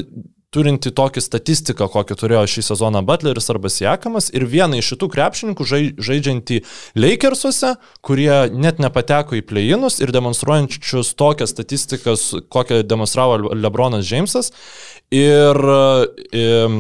[0.58, 5.68] turinti tokį statistiką, kokią turėjo šį sezoną Butleris arba Siekamas ir vieną iš šitų krepšininkų
[6.02, 6.62] žaidžiantį
[6.98, 12.16] Lakersuose, kurie net nepateko į play-inus ir demonstruojančius tokią statistiką,
[12.54, 14.50] kokią demonstravo Lebronas Jamesas.
[15.14, 15.60] Ir,
[16.36, 16.80] ir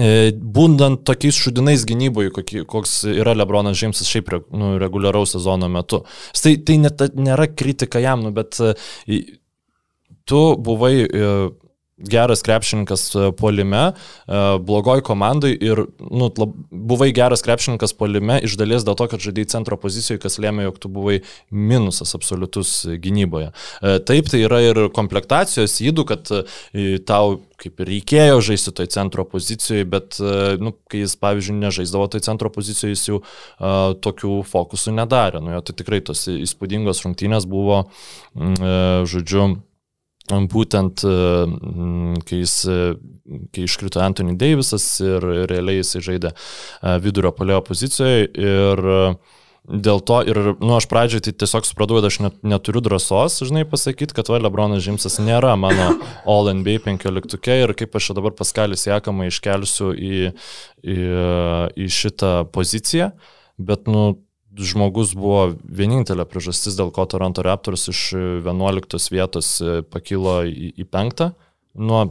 [0.00, 6.04] e, Būdant tokiais šudinais gynyboje, koks yra Lebronas Džeimsas šiaip nu, reguliaraus sezono metu.
[6.38, 8.72] Tai, tai net, nėra kritika jam, nu, bet e,
[10.30, 11.32] tu buvai e,
[12.00, 18.56] geras krepšininkas e, polime, e, blogoj komandai ir nu, lab, buvai geras krepšininkas polime iš
[18.60, 21.20] dalies dėl to, kad žaidėjai centro pozicijoje, kas lėmė, jog tu buvai
[21.50, 23.52] minusas absoliutus gynyboje.
[23.82, 26.32] E, taip, tai yra ir komplektacijos įdų, kad
[27.06, 30.16] tau kaip ir reikėjo žaisti toj centro pozicijoje, bet,
[30.62, 35.42] nu, kai jis, pavyzdžiui, nežaisdavo toj centro pozicijoje, jis jau uh, tokių fokusų nedarė.
[35.44, 39.50] Nu, jo, tai tikrai tos įspūdingos rungtynės buvo, uh, žodžiu,
[40.30, 41.16] būtent e,
[42.26, 42.78] kai, jis, e,
[43.54, 48.84] kai iškrito Anthony Davisas ir realiai jisai žaidė e, vidurio polėjo pozicijoje ir
[49.70, 53.66] dėl to ir, nu, aš pradžioje tai tiesiog supratau, kad aš net, neturiu drąsos, žinai,
[53.68, 55.92] pasakyti, kad va, Lebronas Žimsas nėra mano
[56.30, 60.32] All NBA 15 ir kaip aš dabar paskalis Jakamą iškelsiu į,
[60.80, 60.98] į,
[61.76, 63.12] į šitą poziciją,
[63.60, 64.14] bet, nu,
[64.58, 70.86] žmogus buvo vienintelė priežastis, dėl ko Toronto Raptors iš 11 vietos e, pakilo į, į
[70.90, 71.24] 5.
[71.80, 72.02] Nuo,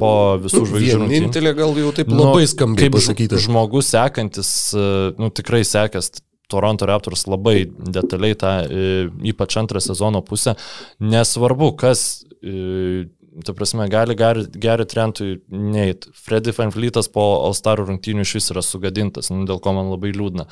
[0.00, 1.06] po visų nu, žvaigždžių.
[1.10, 3.40] Vienintelė gal jau taip nu, labai skambiai kaip pasakyti.
[3.44, 4.86] Žmogus sekantis, e,
[5.20, 6.14] nu tikrai sekęs
[6.52, 10.56] Toronto Raptors labai detaliai tą, e, ypač antrą sezono pusę,
[11.00, 12.22] nesvarbu, kas
[13.46, 16.08] ta prasme, gali geri trentui neit.
[16.24, 20.10] Freddy Van Fleetas po All-Star rungtynių iš vis yra sugadintas, nu, dėl ko man labai
[20.12, 20.48] liūdna.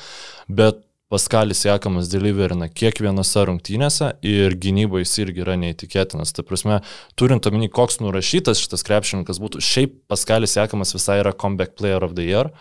[0.49, 0.80] Bet
[1.11, 6.30] Paskalis Jakamas deliverina kiekvienose rungtynėse ir gynyboje jis irgi yra neįtikėtinas.
[6.36, 6.80] Tai prasme,
[7.18, 12.14] turint omeny, koks nurašytas šitas krepšininkas būtų, šiaip Paskalis Jakamas visai yra comeback player of
[12.14, 12.52] the year,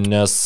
[0.00, 0.40] nes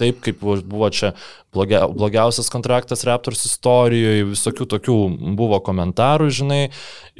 [0.00, 1.12] taip kaip buvo čia
[1.54, 4.96] blogia, blogiausias kontraktas Raptors istorijoje, visokių tokių
[5.38, 6.60] buvo komentarų, žinai,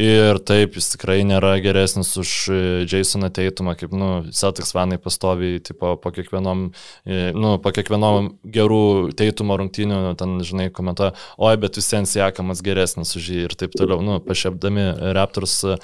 [0.00, 2.58] ir taip jis tikrai nėra geresnis už e,
[2.90, 6.66] Jasoną Teitumą, kaip, nu, Celtics fanai pastovi, tipo, po kiekvienom,
[7.06, 12.64] e, nu, po kiekvienom gerų Teitumo rungtynių, ten, žinai, komentuoja, oi, bet vis vien Siekamas
[12.66, 15.78] geresnis už jį ir taip toliau, nu, pašiepdami Raptors uh,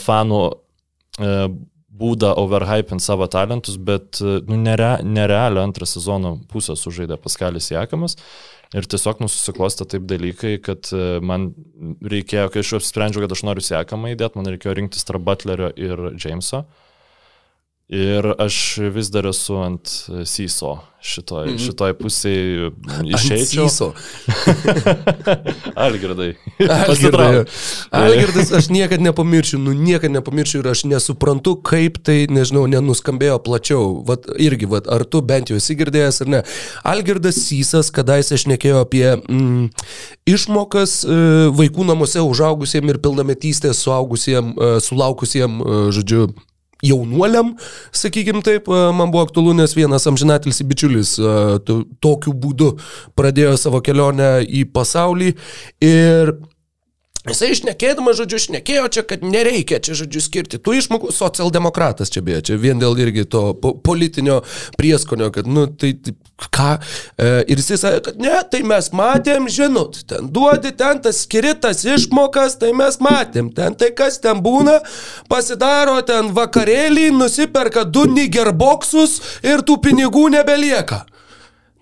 [0.00, 0.42] fanų
[1.96, 8.18] būdą overhypint savo talentus, bet nu, nere, nerealią antrą sezono pusę sužaidė Paskalis Jakamas.
[8.74, 11.52] Ir tiesiog nusiklostė taip dalykai, kad e, man
[12.02, 16.02] reikėjo, kai aš apsprendžiau, kad aš noriu Jakamą įdėti, man reikėjo rinktis tarp Butlerio ir
[16.18, 16.64] Jameso.
[17.86, 19.90] Ir aš vis dar esu ant
[20.26, 20.72] Syso
[21.06, 21.58] šitoj, mm.
[21.62, 22.70] šitoj pusėje
[23.14, 23.92] išeičiau.
[25.86, 26.32] Algirdai.
[26.66, 27.44] Algirdai.
[27.94, 33.84] Algirdas, aš niekada nepamiršiu, nu niekada nepamiršiu ir aš nesuprantu, kaip tai, nežinau, nenuskambėjo plačiau.
[34.08, 36.42] Vat irgi, vat, ar tu bent jau esi girdėjęs ar ne.
[36.82, 39.70] Algirdas Sysas, kadaise aš nekėjau apie mm,
[40.34, 41.22] išmokas e,
[41.54, 46.26] vaikų namuose užaugusiems ir pilnametystės suaugusiems, e, sulaukusiems, e, žodžiu,
[46.84, 47.54] jaunuoliam,
[47.96, 51.14] sakykim taip, man buvo aktualu, nes vienas amžinatelis bičiulis
[52.04, 52.74] tokiu būdu
[53.16, 55.32] pradėjo savo kelionę į pasaulį
[55.84, 56.36] ir
[57.26, 61.10] Jisai išnekėdamas, žodžiu, išnekėjo čia, kad nereikia čia, žodžiu, skirti tų išmokų.
[61.14, 64.44] Socialdemokratas čia beje, čia vien dėl irgi to po politinio
[64.78, 66.68] prieskonio, kad, nu, tai, tai ką.
[67.16, 71.84] E, ir jisai sakė, kad ne, tai mes matėm, žinot, ten duodi, ten tas skiritas
[71.88, 74.78] išmokas, tai mes matėm, ten tai kas ten būna,
[75.32, 81.06] pasidaro ten vakarėlį, nusiperka du nigerboksus ir tų pinigų nebelieka.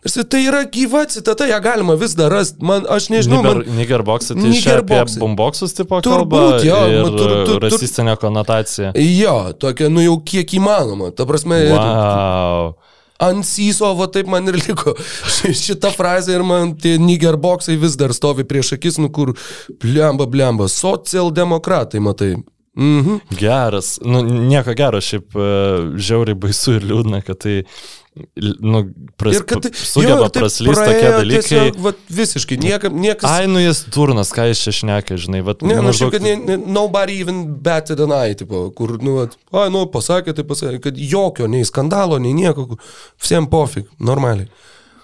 [0.05, 2.61] Ir tai yra gyva citata, ją galima vis dar rasti.
[2.61, 3.63] Man, aš nežinau, man...
[3.73, 8.19] Nigerboxai, tai čia apie bomboksus tipo kalba Turbūt, jo, ir man tur- tur- tur- rasistinė
[8.21, 8.91] konotacija.
[9.01, 11.09] Jo, tokia, nu jau kiek įmanoma.
[11.17, 12.75] Ta prasme, ir Wow.
[13.23, 14.95] Ant syso, va taip man ir liko
[15.37, 19.35] ši- šita frazė ir man tie nigerboksai vis dar stovi prieš akis, nu kur
[19.83, 22.35] blemba, blemba, socialdemokratai, matai.
[22.75, 23.21] Mhm.
[23.39, 25.45] Geras, nu nieko gero, šiaip e,
[26.03, 27.61] žiauriai baisu ir liūdna, kad tai,
[28.61, 28.81] nu,
[29.17, 31.43] pras, Ir kad tai- sugeba praslysti tokie dalykai.
[31.49, 33.27] Tiesiog, va, visiškai, niekam, niekas...
[33.27, 36.37] Ai, nu jis durnas, ką jis čia šneka, žinai, va, Ne, nu maždaug- kad ne,
[36.39, 40.79] ne, nobody even better than I, tipo, kur, nu, at, ai, nu, pasakė, tai pasakė,
[40.89, 42.69] kad jokio, nei skandalo, nei nieko,
[43.19, 44.47] visiems pofik, normaliai.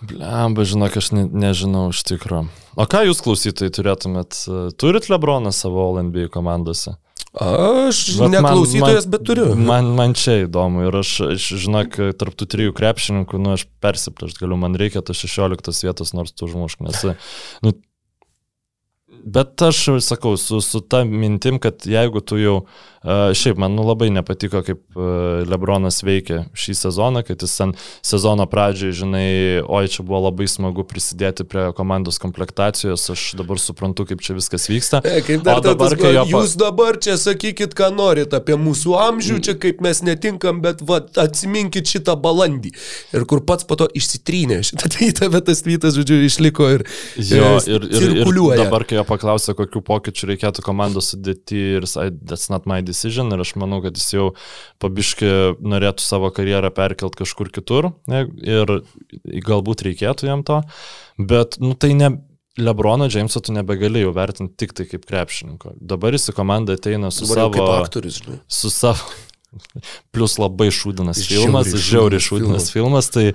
[0.01, 2.49] Blemba, žinok, aš ne, nežinau iš tikrųjų.
[2.81, 4.39] O ką jūs klausytojai turėtumėt?
[4.49, 6.97] e, Turit Lebroną savo LNB komandose?
[7.31, 9.55] Aš man- neklausytojas, man- bet turiu.
[9.55, 14.57] Man, man čia įdomu ir aš, aš žinok, tarptų trijų krepšininkų, nu, aš persiplėšt galiu,
[14.59, 17.05] man reikia tos 16 vietos, nors tu užmušk, nes,
[17.63, 17.75] nu,
[19.23, 23.83] bet aš sakau, su, su ta mintim, kad jeigu tu jau, uh, šiaip man nu,
[23.89, 24.81] labai nepatiko, kaip
[25.49, 27.71] Lebronas veikia šį sezoną, kad jis ten
[28.05, 29.29] sezono pradžioje, žinai,
[29.65, 34.69] oi, čia buvo labai smagu prisidėti prie komandos komplektacijos, aš dabar suprantu, kaip čia viskas
[34.69, 35.01] vyksta.
[35.09, 38.59] E, kaip dar O dabar, tas, kai jo jūs dabar čia sakykit, ką norit apie
[38.61, 42.75] mūsų amžių, čia kaip mes netinkam, bet va, atsiminkit šitą balandį.
[43.17, 46.85] Ir kur pats po to išsitrynė šitą tweetą, bet tas tweetas, žodžiu, išliko ir,
[47.17, 48.61] Jo, ir, ir, ir cirkuliuoja.
[48.65, 52.83] dabar, kai jo paklausė, kokiu pokyčiu reikėtų komandos sudėti ir jis, "I- that's not my
[52.91, 54.27] decision, ir aš manau, kad jis jau
[54.83, 55.31] pabiški
[55.63, 58.81] norėtų savo karjerą perkelt kažkur kitur ne, ir
[59.47, 60.61] galbūt reikėtų jam to,
[61.19, 62.19] bet, nu, tai ne.
[62.61, 65.77] Lebrono Jameso tu nebegali jau vertinti tik tai kaip krepšininko.
[65.81, 67.77] Dabar jis į komandą ateina su Dabar jau kaip savo...
[67.79, 68.39] aktorius, žinai.
[68.51, 69.07] su savo.
[70.15, 73.33] Plus labai šūdinas filmas, žiauriai šūdinas filmas, tai,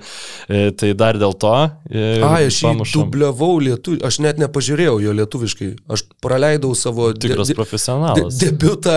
[0.48, 1.50] e, tai dar dėl to.
[1.90, 3.02] e, Ai, aš jį pamušam.
[3.04, 8.38] dubliavau lietuviškai, aš net nepažiūrėjau jo lietuviškai, aš praleidau savo de- Tikras de- de- profesionalas.
[8.40, 8.96] debiutą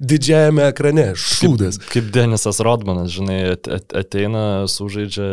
[0.00, 1.78] didžiajame ekrane, šūdas.
[1.80, 5.28] Kaip, kaip Denisas Rodmanas, žinai, at- at- ateina, sužaidžia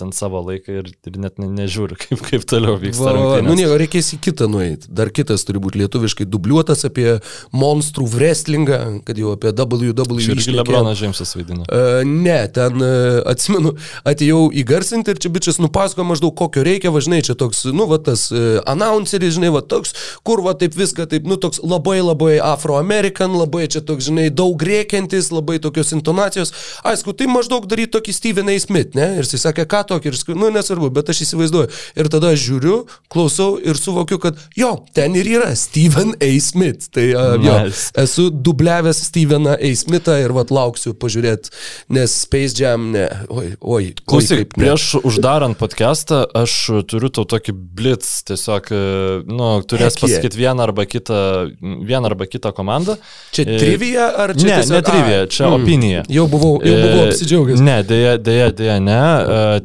[0.00, 3.12] ant savo laiką ir, ir net ne, nežiūri, kaip, kaip toliau vyksta.
[3.16, 4.88] Va, nu nieko, reikės į kitą nueiti.
[4.92, 7.18] Dar kitas turi būti lietuviškai dubliuotas apie
[7.52, 10.49] monstrų wrestlingą, kad jau apie WWE.
[10.50, 10.60] Šnekėjom.
[10.60, 11.64] Lebronas Džeimsas vaidina.
[11.66, 13.74] Uh, ne, ten, uh, atsimenu,
[14.08, 18.26] atėjau įgarsinti ir čia bičias nupasakojo maždaug kokio reikia, važinai, čia toks, nu, va tas
[18.34, 19.94] uh, announceris, žinai, va toks,
[20.26, 24.60] kur va taip viską, taip, nu, toks labai labai afroamerikan, labai čia toks, žinai, daug
[24.60, 26.52] rėkiantis, labai tokios intonacijos.
[26.86, 28.56] Aišku, tai maždaug daryti tokį Steven A.
[28.60, 29.08] Smith, ne?
[29.20, 31.70] Ir jis sakė, ką tokį, ir nu, nesvarbu, bet aš įsivaizduoju.
[32.00, 32.82] Ir tada žiūriu,
[33.12, 36.30] klausau ir suvokiu, kad jo, ten ir yra Steven A.
[36.42, 36.90] Smith.
[36.94, 37.90] Tai uh, jo, Nice.
[38.00, 39.72] esu dubliavęs Steveną A.
[39.76, 41.52] Smithą ir vat lauksiu pažiūrėti,
[41.96, 43.90] nes Space Jam, ne, oi, oi.
[44.08, 46.56] Klausyk, prieš uždarant podcastą, aš
[46.90, 48.82] turiu tau tokį blitz, tiesiog, e,
[49.28, 50.18] nu, turės Heck yeah.
[50.18, 51.20] pasakyti vieną arba kitą,
[51.60, 52.96] vieną arba kitą komandą.
[53.34, 55.62] Čia E, trivija ar čia Ne, tiesiog- ne trivija, čia mm.
[55.62, 56.02] opinija.
[56.08, 57.62] Jau buvau, jau buvau E, apsidžiaugęs.
[57.64, 59.00] Ne, dėja, dėja, dėja, ne.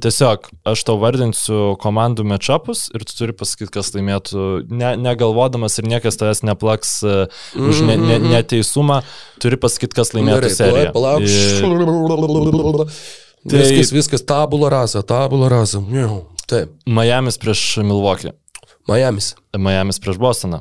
[0.01, 5.89] Tiesiog aš tau vardinsiu komandų matchupus ir tu turi pasakyti, kas laimėtų, ne, negalvodamas ir
[5.89, 7.15] niekas tavęs neplaks e,
[7.59, 9.01] už ne, ne, neteisumą,
[9.43, 10.91] turi pasakyti, kas laimėtų Gerai, seriją.
[10.93, 11.21] palauk,
[11.61, 12.89] palauk.
[13.49, 15.77] Tai- Viskas, viskas, tabula rasa, tabula rasa.
[16.47, 18.31] Taip, Miamis prieš Milwaukee,
[18.89, 20.59] Miamis, Miamis prieš Bostoną,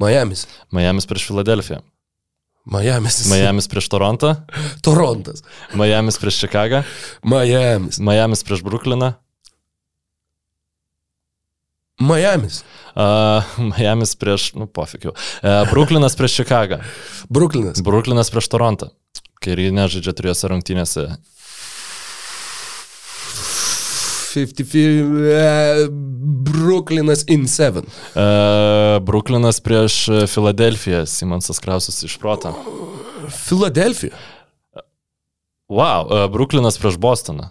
[0.00, 1.80] Miamis, Miamis prieš Filadelfiją,
[2.66, 4.34] Miamis, Miamis prieš Torontą,
[4.86, 5.42] Torontas,
[5.74, 6.82] Miamis prieš Čikagą,
[7.24, 9.12] Miamis, Miamis prieš Brukliną,
[12.00, 13.44] Miamis, uh,
[13.78, 16.80] Miamis prieš, nu, pofikiu, uh, Bruklinas prieš Čikagą,
[17.28, 18.90] Bruklinas, Bruklinas prieš Torontą,
[19.40, 21.06] kai ir jie nežaidžia trijose rungtynėse.
[24.30, 24.74] 50,
[25.26, 25.88] e,
[26.46, 27.82] Bruklinas in 7.
[27.82, 32.54] Uh, Bruklinas prieš Filadelfiją, Simonsas Krausas iš proto.
[33.26, 34.14] Filadelfija,
[35.70, 37.46] Wow, uh, Bruklinas prieš Bostoną,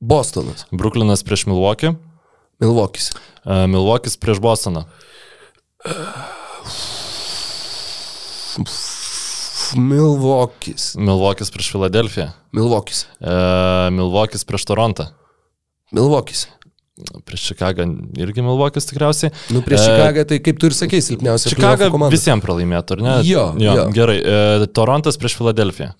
[0.00, 1.94] Bostonas, Bruklinas prieš Milwaukee,
[2.60, 3.10] Milvokis,
[3.44, 4.84] uh, Milwaukee'is prieš Bostoną.
[9.76, 12.30] Milvokis, Milvokis prieš Filadelfiją.
[12.52, 15.06] Milvokis, E, Milvokis prieš Torontą.
[15.94, 16.48] Milvokis,
[17.24, 17.86] prieš Čikagą
[18.18, 19.30] irgi Milvokis tikriausiai.
[19.54, 23.14] Nu, prieš Čikagą tai kaip tu ir sakei, silpniausia Čikaga visiems pralaimėtų, ar ne?
[23.28, 23.86] Jo, jo, jo.
[23.94, 25.92] Gerai, e, Torontas prieš Filadelfiją.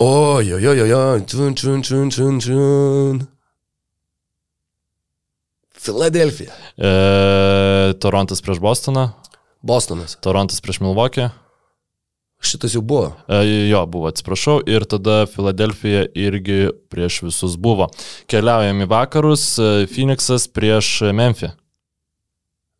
[0.00, 3.22] O, jo, jo, jo, jo, čun, čun, čun, čun, čun.
[5.82, 6.54] Filadelfija.
[6.78, 6.90] E,
[8.00, 9.08] Torontas prieš Bostoną.
[9.62, 10.16] Bostonas.
[10.22, 11.30] Torontas prieš Milvokį.
[12.42, 13.12] Šitas jau buvo.
[13.30, 14.60] E, jo, buvo, atsiprašau.
[14.66, 17.88] Ir tada Filadelfija irgi prieš visus buvo.
[18.30, 19.46] Keliaujam į vakarus.
[19.58, 21.52] e, Phoenixas prieš Memphį.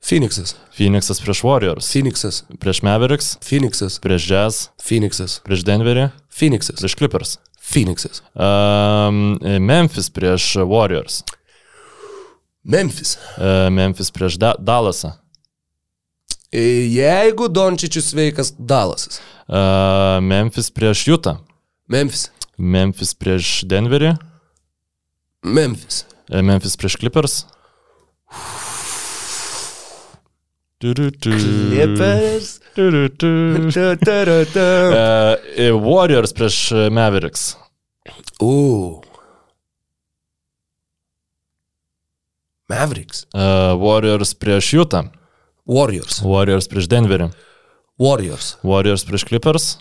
[0.03, 0.57] Phoenixas.
[0.75, 1.91] Phoenixas prieš Warriors.
[1.91, 2.43] Phoenixas.
[2.59, 3.37] Prieš Mavericks.
[3.43, 4.01] Phoenixas.
[4.03, 4.65] Prieš Jazz.
[4.83, 5.39] Phoenixas.
[5.47, 6.09] Prieš Denverį.
[6.27, 6.83] Phoenixas.
[6.83, 7.37] Prieš Clippers.
[7.63, 8.19] Phoenixas.
[8.35, 11.23] Um, Memphis prieš Warriors.
[12.65, 13.19] Memphis.
[13.37, 15.13] Uh, Memphis prieš da Dallasą.
[16.53, 16.61] E,
[16.93, 19.21] Jeigu Dončičius sveikas, Dalasas.
[20.23, 21.39] Memphis prieš Utah.
[21.89, 22.31] Memphis.
[22.59, 24.15] Memphis prieš Denverį.
[25.43, 26.05] Memphis.
[26.29, 27.47] Memphis prieš Clippers.
[30.81, 32.61] Clippers.
[35.73, 37.57] Warriors prieš Mavericks.
[38.41, 39.03] O.
[42.73, 43.27] Mavericks.
[43.37, 45.13] Uh, Warriors prieš Utah.
[45.69, 46.23] Warriors.
[46.25, 47.31] Warriors prieš Denverį.
[48.01, 48.57] Warriors.
[48.67, 49.75] Warriors prieš Clippers.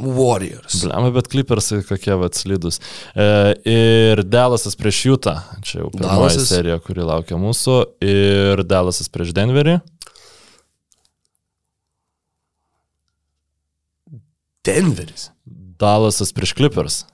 [0.00, 0.84] Warriors.
[0.84, 2.78] Blema, bet Clippersai kokie va slidus.
[3.14, 3.26] E,
[3.68, 5.42] ir Dallasas prieš Utah.
[5.66, 6.48] Čia jau pirmoji Dallasas.
[6.48, 7.76] serija, kuri laukia mūsų.
[8.04, 9.80] Ir Dallasas prieš Denverį.
[14.66, 15.30] Denveris.
[15.80, 17.04] Dallasas prieš Clippers.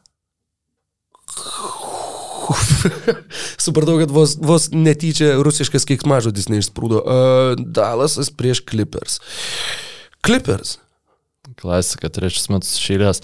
[3.64, 7.02] Supratau, kad vos, vos netyčia rusiškas keiksmažodis neišsprūdo.
[7.02, 9.20] Uh, Dalasas prieš Clippers.
[10.26, 10.78] Clippers.
[11.60, 13.22] Klasika, trečias metus šeilės.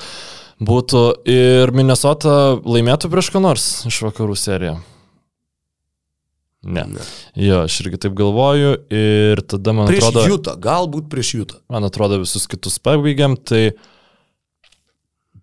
[0.63, 4.77] Būtų ir Minnesota laimėtų prieš ką nors iš vakarų seriją.
[6.63, 6.85] Ne.
[6.87, 7.03] Ne.
[7.35, 10.29] Jo, aš irgi taip galvoju ir tada man Prieš atrodo...
[10.31, 11.59] Jutą, galbūt prieš Jutą.
[11.73, 13.73] Man atrodo visus kitus pabaigiam, tai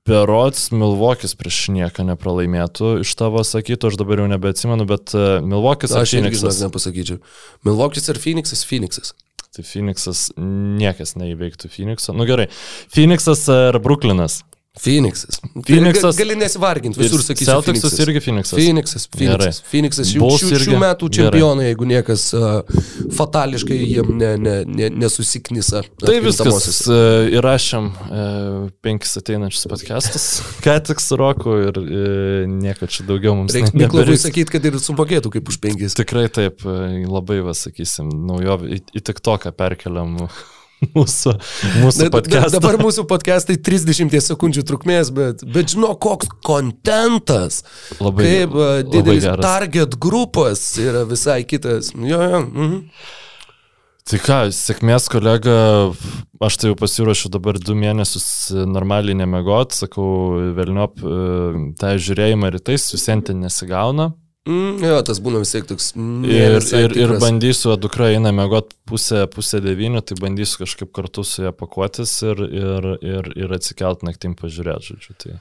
[0.10, 3.00] Berots Milvokis prieš nieką nepralaimėtų.
[3.04, 6.62] Iš tavo sakytų, aš dabar jau nebeatsimenu, bet e, Milvokis ar Aš Phoenixas.
[6.66, 7.20] nepasakyčiau.
[7.68, 8.66] Milvokis ar Phoenixas?
[8.66, 9.14] Phoenixas.
[9.54, 12.14] Tai Phoenixas niekas neįveiktų Phoenixo.
[12.18, 12.50] Nu gerai,
[12.94, 14.42] Phoenixas ar Brooklynas?
[14.78, 15.40] Phoenixas.
[15.66, 17.50] Phoenixas- Gali nesivarginti, visur sakysiu.
[17.50, 18.00] Celticsas Phoenixas.
[18.06, 18.60] irgi Phoenixas.
[18.60, 19.62] Phoenixas, Phoenixas.
[19.66, 20.68] Phoenixas Bulls šių, irgi?
[20.70, 22.62] šių metų čempionai, jeigu niekas uh,
[23.18, 25.82] fatališkai jiem ne, ne, ne, nesusiknisa.
[26.00, 26.70] Tai viskas.
[26.88, 27.00] e,
[27.40, 28.22] Įrašėm e,
[28.86, 30.28] penkis ateinančius podcastus,
[30.64, 34.28] ką tik su Roku ir e, nieko čia daugiau mums Reikia Miklovui nebereiks.
[34.30, 35.98] sakyti, kad ir sumokėtų kaip už penkis.
[35.98, 40.16] Tikrai taip, labai, va, sakysim, naujovė, į, į tik toką perkeliam
[40.98, 41.34] mūsų,
[41.84, 42.60] mūsų podcastą.
[42.60, 47.64] Dabar mūsų podcastai 30 sekundžių trukmės, bet, bet žinau, koks kontentas.
[48.00, 49.44] Labai- kaip uh, labai didelis geras.
[49.44, 51.92] target grupas yra visai kitas.
[51.96, 52.44] Jo, jo.
[52.46, 52.78] Mhm.
[54.10, 55.56] Tai ką, sėkmės kolega,
[56.42, 60.08] aš tai jau pasiruošiu dabar du mėnesius e, normaliai nemegot, sakau,
[60.58, 64.08] velniop, e, tą žiūrėjimą rytais visiems ten nesigauna.
[64.48, 65.92] Mm, jo, tas būna vis tiek toks.
[65.98, 70.94] mm, ne Ir, ir, ir bandysiu, dukra eina mėgot pusę, pusę devynių, tai bandysiu kažkaip
[70.96, 75.16] kartu su ją pakuotis ir, ir, ir, ir atsikelt naktim pažiūrėti, žodžiu.
[75.20, 75.36] Tai.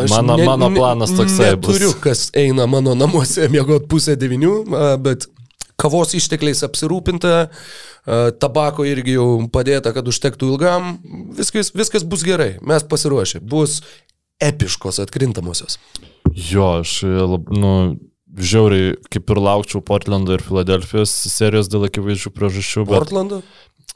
[0.00, 1.74] Aš Mano- mano planas toksai bus.
[1.74, 5.26] Neturiu, kas eina mano namuose mėgot pusę devinių, a, bet
[5.76, 7.34] kavos ištekliais apsirūpinta,
[8.40, 10.94] tabako irgi jau padėta, kad užtektų ilgam.
[11.36, 13.40] Viskas, viskas bus gerai, mes pasiruošę.
[13.42, 13.80] Bus
[14.40, 15.78] epiškos atkrintamosios.
[16.34, 17.70] Jo, aš, e, lab, nu,
[18.34, 23.40] žiauriai kaip ir laukčiau Portlando ir Filadelfijos serijos dėl akivaizdžių priežasčių, Portlando?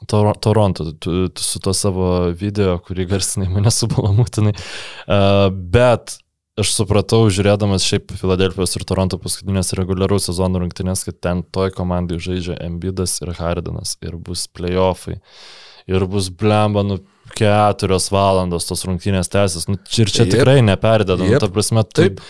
[0.07, 4.53] Tor Toronto, tu, tu su to savo video, kurį garsinai mane subalamutinai.
[4.55, 6.15] Uh, bet
[6.59, 12.19] aš supratau, žiūrėdamas šiaip Filadelfijos ir Toronto paskutinės reguliaraus sezono rungtynės, kad ten toj komandai
[12.23, 15.19] žaidžia Embidas ir Hardinas ir bus playoffai.
[15.89, 16.99] Ir bus blemba, nu,
[17.35, 19.67] keturios valandos tos rungtynės tęsis.
[19.69, 20.33] Nu, ir čia Jep.
[20.35, 21.17] tikrai neperdeda.
[21.19, 21.43] Nu, Jep.
[21.43, 22.21] ta prasme, Taip.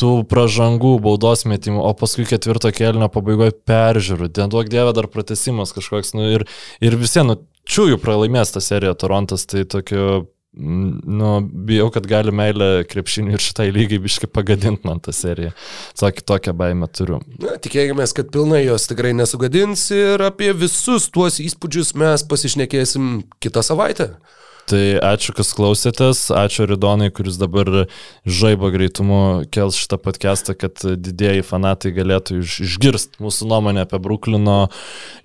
[0.00, 4.30] tų pražangų, baudos metimų, o paskui ketvirto kelnio pabaigoje peržiūrų.
[4.32, 6.14] Ten duok dievę dar pratesimas kažkoks.
[6.18, 6.46] Nu, ir,
[6.80, 7.38] ir visiems, nu,
[7.68, 13.70] čiūjų pralaimės tą seriją Torontas, tai tokio, nu, bijau, kad gali meilę krepšiniui ir šitai
[13.72, 15.54] lygiai biškai pagadinti man tą seriją.
[15.96, 17.22] Tokį tokią baimę turiu.
[17.40, 23.64] Na, tikėkime, kad pilnai jos tikrai nesugadins ir apie visus tuos įspūdžius mes pasišnekėsim kitą
[23.64, 24.12] savaitę.
[24.72, 27.68] Tai ačiū, kas klausėtės, ačiū Ridonai, kuris dabar
[28.24, 29.18] žaibo greitumu
[29.52, 34.56] kels šitą podcastą, kad didėjai fanatai galėtų iš, išgirsti mūsų nuomonę apie Bruklino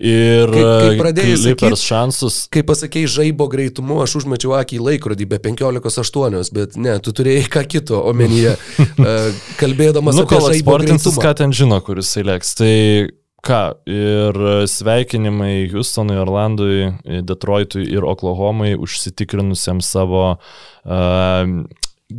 [0.03, 2.41] ir Clippers šansus.
[2.51, 7.45] Kai pasakėjai žaibo greitumu, aš užmečiau akį į laikrodį be 15.8, bet ne, tu turėjai
[7.53, 9.15] ką kito omenyje, e,
[9.61, 11.23] kalbėdamas nu, apie žaibo greitumą.
[11.23, 12.51] Ką ten žino, kuris įlėks.
[12.59, 12.73] Tai
[13.47, 14.37] ką, ir
[14.69, 16.91] sveikinimai Houstonui, Orlandui,
[17.27, 21.43] Detroitui ir Oklahomai užsitikrinusiems savo uh,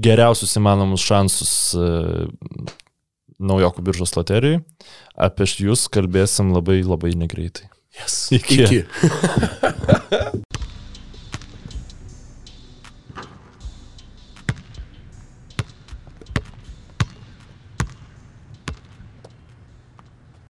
[0.09, 2.27] geriausius įmanomus šansus uh,
[3.39, 4.63] naujokų biržos loterijai.
[5.19, 7.69] Apie jūs kalbėsim labai labai negreitai.
[7.99, 8.29] Yes.
[8.35, 8.63] Iki.
[8.65, 8.83] Iki.